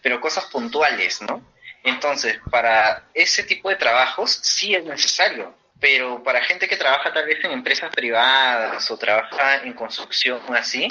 pero 0.00 0.20
cosas 0.20 0.44
puntuales, 0.46 1.20
¿no? 1.22 1.44
Entonces, 1.82 2.38
para 2.50 3.08
ese 3.14 3.42
tipo 3.42 3.68
de 3.68 3.76
trabajos 3.76 4.30
sí 4.42 4.74
es 4.74 4.84
necesario, 4.84 5.54
pero 5.80 6.22
para 6.22 6.44
gente 6.44 6.68
que 6.68 6.76
trabaja 6.76 7.12
tal 7.12 7.26
vez 7.26 7.42
en 7.44 7.52
empresas 7.52 7.90
privadas 7.90 8.90
o 8.90 8.96
trabaja 8.96 9.62
en 9.62 9.72
construcción 9.72 10.40
así, 10.54 10.88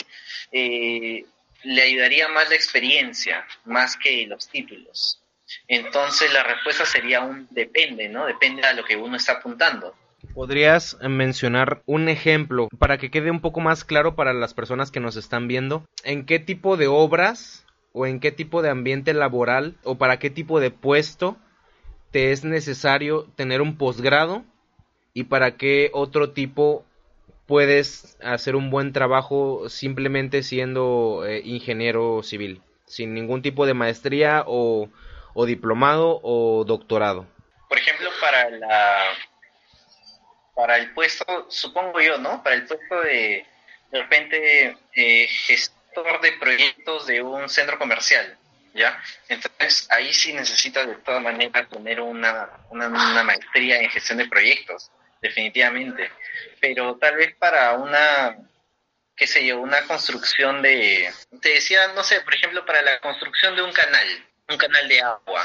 eh, 0.52 1.26
le 1.64 1.82
ayudaría 1.82 2.28
más 2.30 2.50
la 2.50 2.56
experiencia, 2.56 3.46
más 3.66 3.98
que 3.98 4.26
los 4.28 4.48
títulos. 4.50 5.22
Entonces 5.68 6.32
la 6.34 6.44
respuesta 6.44 6.86
sería 6.86 7.22
un 7.22 7.48
depende, 7.52 8.10
¿no? 8.10 8.26
Depende 8.26 8.64
a 8.64 8.74
lo 8.74 8.84
que 8.84 8.96
uno 8.96 9.16
está 9.16 9.34
apuntando. 9.34 9.96
¿Podrías 10.34 10.98
mencionar 11.02 11.84
un 11.86 12.10
ejemplo 12.10 12.68
para 12.78 12.98
que 12.98 13.12
quede 13.12 13.32
un 13.32 13.42
poco 13.42 13.60
más 13.60 13.84
claro 13.84 14.16
para 14.16 14.34
las 14.34 14.54
personas 14.54 14.92
que 14.92 15.00
nos 15.00 15.16
están 15.16 15.48
viendo? 15.48 15.86
¿En 16.04 16.26
qué 16.26 16.40
tipo 16.40 16.76
de 16.76 16.88
obras 16.88 17.66
o 17.94 18.06
en 18.06 18.20
qué 18.20 18.32
tipo 18.32 18.62
de 18.62 18.70
ambiente 18.70 19.14
laboral 19.14 19.76
o 19.84 19.98
para 19.98 20.20
qué 20.20 20.30
tipo 20.30 20.60
de 20.60 20.72
puesto 20.72 21.38
te 22.12 22.32
es 22.32 22.44
necesario 22.44 23.24
tener 23.36 23.62
un 23.62 23.78
posgrado 23.78 24.44
y 25.14 25.26
para 25.26 25.58
qué 25.58 25.90
otro 25.94 26.32
tipo 26.32 26.86
puedes 27.48 28.18
hacer 28.22 28.56
un 28.56 28.70
buen 28.70 28.94
trabajo 28.94 29.70
simplemente 29.70 30.44
siendo 30.44 31.26
eh, 31.26 31.42
ingeniero 31.44 32.22
civil, 32.22 32.62
sin 32.86 33.14
ningún 33.14 33.42
tipo 33.42 33.66
de 33.66 33.74
maestría 33.74 34.44
o, 34.46 34.90
diplomado 35.46 36.20
o 36.24 36.66
doctorado? 36.66 37.26
Por 37.70 37.78
ejemplo, 37.78 38.10
para 38.22 38.50
la 38.50 38.98
para 40.56 40.78
el 40.78 40.92
puesto, 40.94 41.46
supongo 41.50 42.02
yo, 42.02 42.18
¿no? 42.18 42.42
Para 42.44 42.56
el 42.56 42.66
puesto 42.66 43.02
de, 43.02 43.46
de 43.92 44.02
repente, 44.02 44.78
eh, 44.96 45.28
gestor 45.28 46.20
de 46.22 46.32
proyectos 46.34 47.06
de 47.06 47.22
un 47.22 47.48
centro 47.48 47.78
comercial, 47.78 48.38
¿ya? 48.74 49.00
Entonces, 49.30 49.88
ahí 49.92 50.12
sí 50.14 50.34
necesita 50.34 50.86
de 50.86 50.96
todas 50.96 51.22
maneras 51.22 51.70
tener 51.70 52.02
una, 52.02 52.50
una, 52.72 53.24
maestría 53.24 53.80
en 53.80 53.90
gestión 53.90 54.18
de 54.18 54.28
proyectos, 54.28 54.92
definitivamente. 55.22 56.12
Pero 56.60 56.98
tal 56.98 57.16
vez 57.16 57.36
para 57.36 57.74
una 57.74 58.38
qué 59.18 59.26
sé 59.26 59.44
yo, 59.46 59.60
una 59.60 59.82
construcción 59.88 60.62
de, 60.62 61.12
te 61.42 61.50
decía, 61.50 61.88
no 61.96 62.04
sé, 62.04 62.22
por 62.22 62.36
ejemplo, 62.36 62.64
para 62.66 62.84
la 62.84 63.00
construcción 63.00 63.56
de 63.56 63.64
un 63.64 63.74
canal, 63.74 64.08
un 64.48 64.58
canal 64.58 64.88
de 64.88 65.02
agua, 65.02 65.44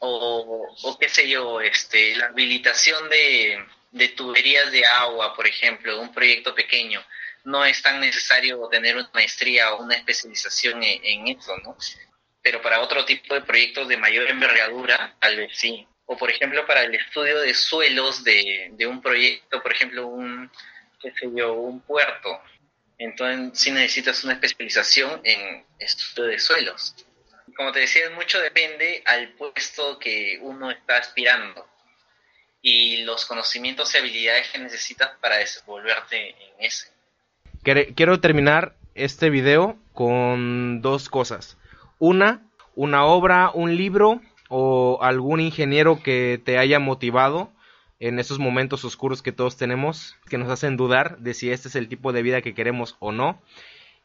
o, 0.00 0.76
o 0.82 0.98
qué 0.98 1.08
sé 1.08 1.26
yo, 1.26 1.60
este, 1.62 2.14
la 2.16 2.26
habilitación 2.26 3.08
de, 3.08 3.64
de 3.92 4.08
tuberías 4.08 4.70
de 4.70 4.84
agua, 4.84 5.34
por 5.34 5.46
ejemplo, 5.46 6.00
un 6.00 6.12
proyecto 6.12 6.54
pequeño. 6.54 7.02
No 7.44 7.64
es 7.64 7.80
tan 7.82 7.98
necesario 7.98 8.68
tener 8.68 8.96
una 8.96 9.10
maestría 9.14 9.72
o 9.72 9.82
una 9.82 9.96
especialización 9.96 10.82
en, 10.82 11.00
en 11.02 11.38
eso, 11.38 11.56
¿no? 11.64 11.76
Pero 12.42 12.60
para 12.60 12.80
otro 12.80 13.06
tipo 13.06 13.34
de 13.34 13.40
proyectos 13.40 13.88
de 13.88 13.96
mayor 13.96 14.28
envergadura, 14.28 15.16
tal 15.18 15.36
vez 15.36 15.56
sí. 15.56 15.88
O 16.10 16.16
por 16.16 16.30
ejemplo, 16.30 16.66
para 16.66 16.84
el 16.84 16.94
estudio 16.94 17.38
de 17.40 17.52
suelos 17.52 18.24
de, 18.24 18.70
de 18.72 18.86
un 18.86 19.02
proyecto, 19.02 19.62
por 19.62 19.72
ejemplo, 19.72 20.06
un, 20.06 20.50
qué 21.02 21.12
sé 21.12 21.28
yo, 21.34 21.52
un 21.52 21.80
puerto. 21.80 22.40
Entonces 22.96 23.60
sí 23.60 23.70
necesitas 23.70 24.24
una 24.24 24.32
especialización 24.32 25.20
en 25.22 25.66
estudio 25.78 26.30
de 26.30 26.38
suelos. 26.38 26.94
Como 27.54 27.72
te 27.72 27.80
decía, 27.80 28.08
mucho 28.10 28.40
depende 28.40 29.02
al 29.04 29.28
puesto 29.34 29.98
que 29.98 30.38
uno 30.40 30.70
está 30.70 30.96
aspirando 30.96 31.68
y 32.62 33.02
los 33.02 33.26
conocimientos 33.26 33.94
y 33.94 33.98
habilidades 33.98 34.48
que 34.48 34.58
necesitas 34.58 35.10
para 35.20 35.36
desenvolverte 35.36 36.30
en 36.30 36.64
ese. 36.64 36.88
Quiero 37.94 38.18
terminar 38.18 38.74
este 38.94 39.28
video 39.28 39.76
con 39.92 40.80
dos 40.80 41.10
cosas. 41.10 41.58
Una, 41.98 42.42
una 42.74 43.04
obra, 43.04 43.50
un 43.52 43.76
libro 43.76 44.22
o 44.48 44.98
algún 45.02 45.40
ingeniero 45.40 46.02
que 46.02 46.40
te 46.42 46.58
haya 46.58 46.78
motivado 46.78 47.52
en 48.00 48.18
esos 48.18 48.38
momentos 48.38 48.84
oscuros 48.84 49.22
que 49.22 49.32
todos 49.32 49.56
tenemos, 49.56 50.16
que 50.28 50.38
nos 50.38 50.50
hacen 50.50 50.76
dudar 50.76 51.18
de 51.18 51.34
si 51.34 51.50
este 51.50 51.68
es 51.68 51.74
el 51.74 51.88
tipo 51.88 52.12
de 52.12 52.22
vida 52.22 52.42
que 52.42 52.54
queremos 52.54 52.96
o 53.00 53.12
no. 53.12 53.42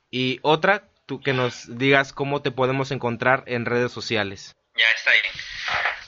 Y 0.10 0.40
otra, 0.42 0.90
tú 1.06 1.22
que 1.22 1.34
nos 1.34 1.78
digas 1.78 2.14
cómo 2.14 2.42
te 2.42 2.52
podemos 2.52 2.92
encontrar 2.92 3.44
en 3.48 3.66
redes 3.66 3.92
sociales. 3.92 4.56
Ya 4.76 4.86
está 4.96 5.12
bien. 5.12 5.24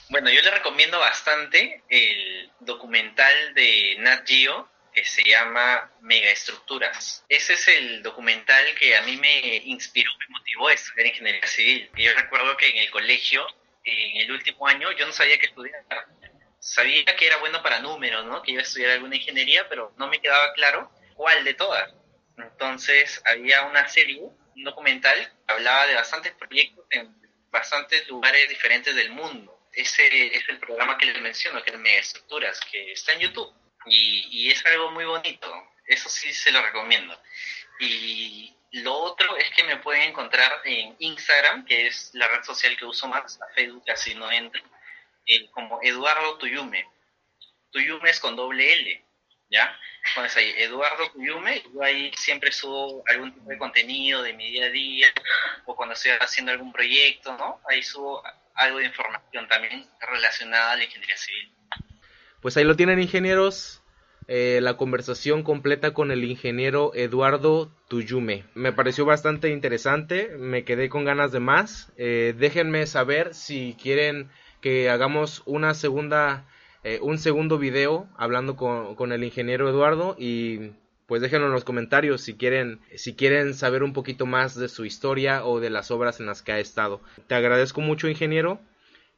Bueno, 0.08 0.30
yo 0.30 0.40
le 0.42 0.50
recomiendo 0.50 0.98
bastante 0.98 1.82
el 1.88 2.50
documental 2.60 3.54
de 3.54 3.96
Nat 3.98 4.26
Geo 4.26 4.68
que 4.96 5.04
se 5.04 5.22
llama 5.22 5.90
Megaestructuras. 6.00 7.24
Ese 7.28 7.52
es 7.52 7.68
el 7.68 8.02
documental 8.02 8.74
que 8.76 8.96
a 8.96 9.02
mí 9.02 9.18
me 9.18 9.56
inspiró, 9.66 10.10
me 10.20 10.38
motivó 10.38 10.68
a 10.68 10.72
estudiar 10.72 11.08
ingeniería 11.08 11.46
civil. 11.46 11.90
Y 11.96 12.04
yo 12.04 12.14
recuerdo 12.14 12.56
que 12.56 12.70
en 12.70 12.78
el 12.78 12.90
colegio, 12.90 13.46
en 13.86 14.22
el 14.22 14.32
último 14.32 14.66
año, 14.66 14.92
yo 14.92 15.06
no 15.06 15.12
sabía 15.12 15.38
qué 15.38 15.46
estudiar. 15.46 15.84
Sabía 16.58 17.04
que 17.04 17.26
era 17.26 17.36
bueno 17.38 17.62
para 17.62 17.80
números, 17.80 18.24
¿no? 18.26 18.42
Que 18.42 18.52
iba 18.52 18.60
a 18.60 18.64
estudiar 18.64 18.90
alguna 18.92 19.16
ingeniería, 19.16 19.68
pero 19.68 19.94
no 19.96 20.08
me 20.08 20.20
quedaba 20.20 20.52
claro 20.52 20.90
cuál 21.14 21.44
de 21.44 21.54
todas. 21.54 21.94
Entonces 22.36 23.22
había 23.24 23.62
una 23.62 23.88
serie, 23.88 24.20
un 24.20 24.64
documental, 24.64 25.16
que 25.46 25.52
hablaba 25.52 25.86
de 25.86 25.94
bastantes 25.94 26.32
proyectos 26.32 26.84
en 26.90 27.14
bastantes 27.50 28.06
lugares 28.08 28.48
diferentes 28.48 28.94
del 28.94 29.10
mundo 29.10 29.56
ese 29.76 30.34
es 30.34 30.48
el 30.48 30.58
programa 30.58 30.96
que 30.96 31.04
les 31.04 31.20
menciono, 31.20 31.62
que 31.62 31.70
es 31.70 31.78
Megaestructuras, 31.78 32.58
que 32.60 32.92
está 32.92 33.12
en 33.12 33.20
YouTube. 33.20 33.52
Y, 33.84 34.26
y, 34.30 34.50
es 34.50 34.64
algo 34.64 34.90
muy 34.90 35.04
bonito. 35.04 35.52
Eso 35.86 36.08
sí 36.08 36.32
se 36.32 36.50
lo 36.50 36.62
recomiendo. 36.62 37.16
Y 37.78 38.55
lo 38.72 38.94
otro 38.94 39.36
es 39.36 39.50
que 39.50 39.64
me 39.64 39.76
pueden 39.76 40.02
encontrar 40.02 40.60
en 40.64 40.96
Instagram, 40.98 41.64
que 41.64 41.86
es 41.86 42.10
la 42.14 42.28
red 42.28 42.42
social 42.42 42.76
que 42.76 42.84
uso 42.84 43.08
más, 43.08 43.40
a 43.40 43.54
Facebook 43.54 43.84
casi 43.86 44.14
no 44.14 44.30
entro, 44.30 44.62
eh, 45.26 45.48
como 45.50 45.80
Eduardo 45.82 46.36
Tuyume. 46.38 46.86
Tuyume 47.70 48.10
es 48.10 48.20
con 48.20 48.36
doble 48.36 48.72
L, 48.72 49.04
¿ya? 49.50 49.78
Pones 50.14 50.36
ahí, 50.36 50.52
Eduardo 50.56 51.10
Tuyume, 51.10 51.62
yo 51.72 51.82
ahí 51.82 52.12
siempre 52.16 52.52
subo 52.52 53.02
algún 53.08 53.32
tipo 53.32 53.50
de 53.50 53.58
contenido 53.58 54.22
de 54.22 54.32
mi 54.32 54.50
día 54.50 54.66
a 54.66 54.70
día, 54.70 55.08
o 55.64 55.74
cuando 55.76 55.94
estoy 55.94 56.12
haciendo 56.20 56.52
algún 56.52 56.72
proyecto, 56.72 57.36
¿no? 57.36 57.60
Ahí 57.68 57.82
subo 57.82 58.22
algo 58.54 58.78
de 58.78 58.86
información 58.86 59.48
también 59.48 59.88
relacionada 60.00 60.72
a 60.72 60.76
la 60.76 60.84
ingeniería 60.84 61.16
civil. 61.16 61.52
Pues 62.40 62.56
ahí 62.56 62.64
lo 62.64 62.76
tienen 62.76 63.00
ingenieros, 63.00 63.82
eh, 64.28 64.58
la 64.62 64.76
conversación 64.76 65.42
completa 65.42 65.94
con 65.94 66.10
el 66.10 66.24
ingeniero 66.24 66.92
Eduardo 66.94 67.70
Tuyume. 67.88 68.44
Me 68.54 68.72
pareció 68.72 69.04
bastante 69.04 69.50
interesante, 69.50 70.36
me 70.38 70.64
quedé 70.64 70.88
con 70.88 71.04
ganas 71.04 71.32
de 71.32 71.40
más. 71.40 71.92
Eh, 71.96 72.34
déjenme 72.36 72.86
saber 72.86 73.34
si 73.34 73.76
quieren 73.80 74.28
que 74.60 74.90
hagamos 74.90 75.42
una 75.46 75.74
segunda, 75.74 76.44
eh, 76.82 76.98
un 77.02 77.18
segundo 77.18 77.58
video 77.58 78.08
hablando 78.16 78.56
con, 78.56 78.96
con 78.96 79.12
el 79.12 79.22
ingeniero 79.22 79.68
Eduardo 79.68 80.16
y 80.18 80.72
pues 81.06 81.22
déjenlo 81.22 81.46
en 81.46 81.52
los 81.52 81.64
comentarios 81.64 82.20
si 82.20 82.34
quieren, 82.34 82.80
si 82.96 83.14
quieren 83.14 83.54
saber 83.54 83.84
un 83.84 83.92
poquito 83.92 84.26
más 84.26 84.56
de 84.56 84.68
su 84.68 84.84
historia 84.84 85.44
o 85.44 85.60
de 85.60 85.70
las 85.70 85.92
obras 85.92 86.18
en 86.18 86.26
las 86.26 86.42
que 86.42 86.52
ha 86.52 86.58
estado. 86.58 87.00
Te 87.28 87.36
agradezco 87.36 87.80
mucho, 87.80 88.08
ingeniero, 88.08 88.58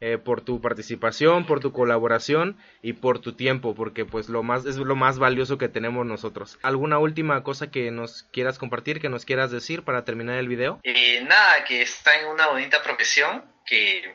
eh, 0.00 0.18
por 0.18 0.42
tu 0.42 0.61
participación, 0.61 1.44
por 1.46 1.61
tu 1.61 1.72
colaboración 1.72 2.56
y 2.82 2.92
por 2.92 3.20
tu 3.20 3.32
tiempo, 3.32 3.74
porque 3.74 4.04
pues 4.04 4.28
lo 4.28 4.42
más 4.42 4.64
es 4.64 4.76
lo 4.76 4.94
más 4.94 5.18
valioso 5.18 5.58
que 5.58 5.68
tenemos 5.68 6.06
nosotros. 6.06 6.58
¿Alguna 6.62 6.98
última 6.98 7.42
cosa 7.42 7.70
que 7.70 7.90
nos 7.90 8.22
quieras 8.32 8.58
compartir, 8.58 9.00
que 9.00 9.08
nos 9.08 9.24
quieras 9.24 9.50
decir 9.50 9.82
para 9.82 10.04
terminar 10.04 10.38
el 10.38 10.48
video? 10.48 10.80
Eh, 10.84 11.20
nada, 11.22 11.64
que 11.64 11.82
está 11.82 12.20
en 12.20 12.28
una 12.28 12.46
bonita 12.46 12.82
profesión, 12.82 13.44
que 13.66 14.14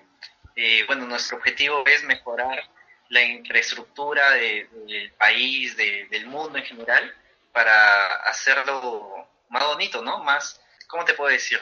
eh, 0.56 0.84
bueno, 0.88 1.06
nuestro 1.06 1.38
objetivo 1.38 1.84
es 1.86 2.04
mejorar 2.04 2.64
la 3.10 3.24
infraestructura 3.24 4.32
del 4.32 5.12
país, 5.18 5.76
del 5.78 6.28
mundo 6.28 6.58
en 6.58 6.64
general 6.64 7.14
para 7.52 8.16
hacerlo 8.24 9.28
más 9.50 9.66
bonito, 9.66 10.02
¿no? 10.02 10.24
Más, 10.24 10.60
¿cómo 10.88 11.06
te 11.06 11.14
puedo 11.14 11.30
decir? 11.30 11.60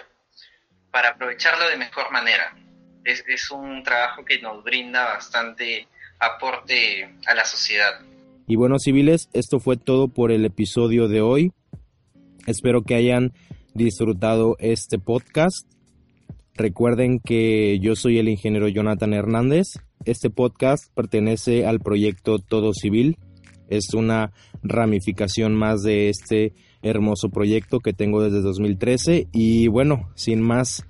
Para 0.92 1.10
aprovecharlo 1.10 1.68
de 1.70 1.78
mejor 1.78 2.12
manera. 2.12 2.56
Es, 3.04 3.24
es 3.28 3.52
un 3.52 3.84
trabajo 3.84 4.24
que 4.26 4.42
nos 4.42 4.64
brinda 4.64 5.06
bastante 5.06 5.88
aporte 6.20 7.16
a 7.26 7.34
la 7.34 7.46
sociedad. 7.46 8.02
Y 8.48 8.56
bueno, 8.56 8.78
civiles, 8.80 9.30
esto 9.34 9.60
fue 9.60 9.78
todo 9.78 10.08
por 10.08 10.32
el 10.32 10.46
episodio 10.46 11.08
de 11.08 11.22
hoy. 11.22 11.52
Espero 12.48 12.84
que 12.84 12.96
hayan 12.96 13.34
disfrutado 13.74 14.56
este 14.60 15.00
podcast. 15.00 15.68
Recuerden 16.56 17.20
que 17.20 17.80
yo 17.80 17.96
soy 17.96 18.20
el 18.20 18.30
ingeniero 18.30 18.68
Jonathan 18.68 19.14
Hernández. 19.14 19.80
Este 20.06 20.30
podcast 20.30 20.94
pertenece 20.94 21.66
al 21.66 21.80
proyecto 21.80 22.40
Todo 22.40 22.74
Civil 22.74 23.18
es 23.72 23.94
una 23.94 24.34
ramificación 24.62 25.56
más 25.56 25.82
de 25.82 26.10
este 26.10 26.54
hermoso 26.84 27.30
proyecto 27.30 27.80
que 27.80 27.94
tengo 27.94 28.22
desde 28.22 28.42
2013 28.42 29.28
y 29.32 29.68
bueno, 29.68 30.10
sin 30.14 30.42
más 30.42 30.86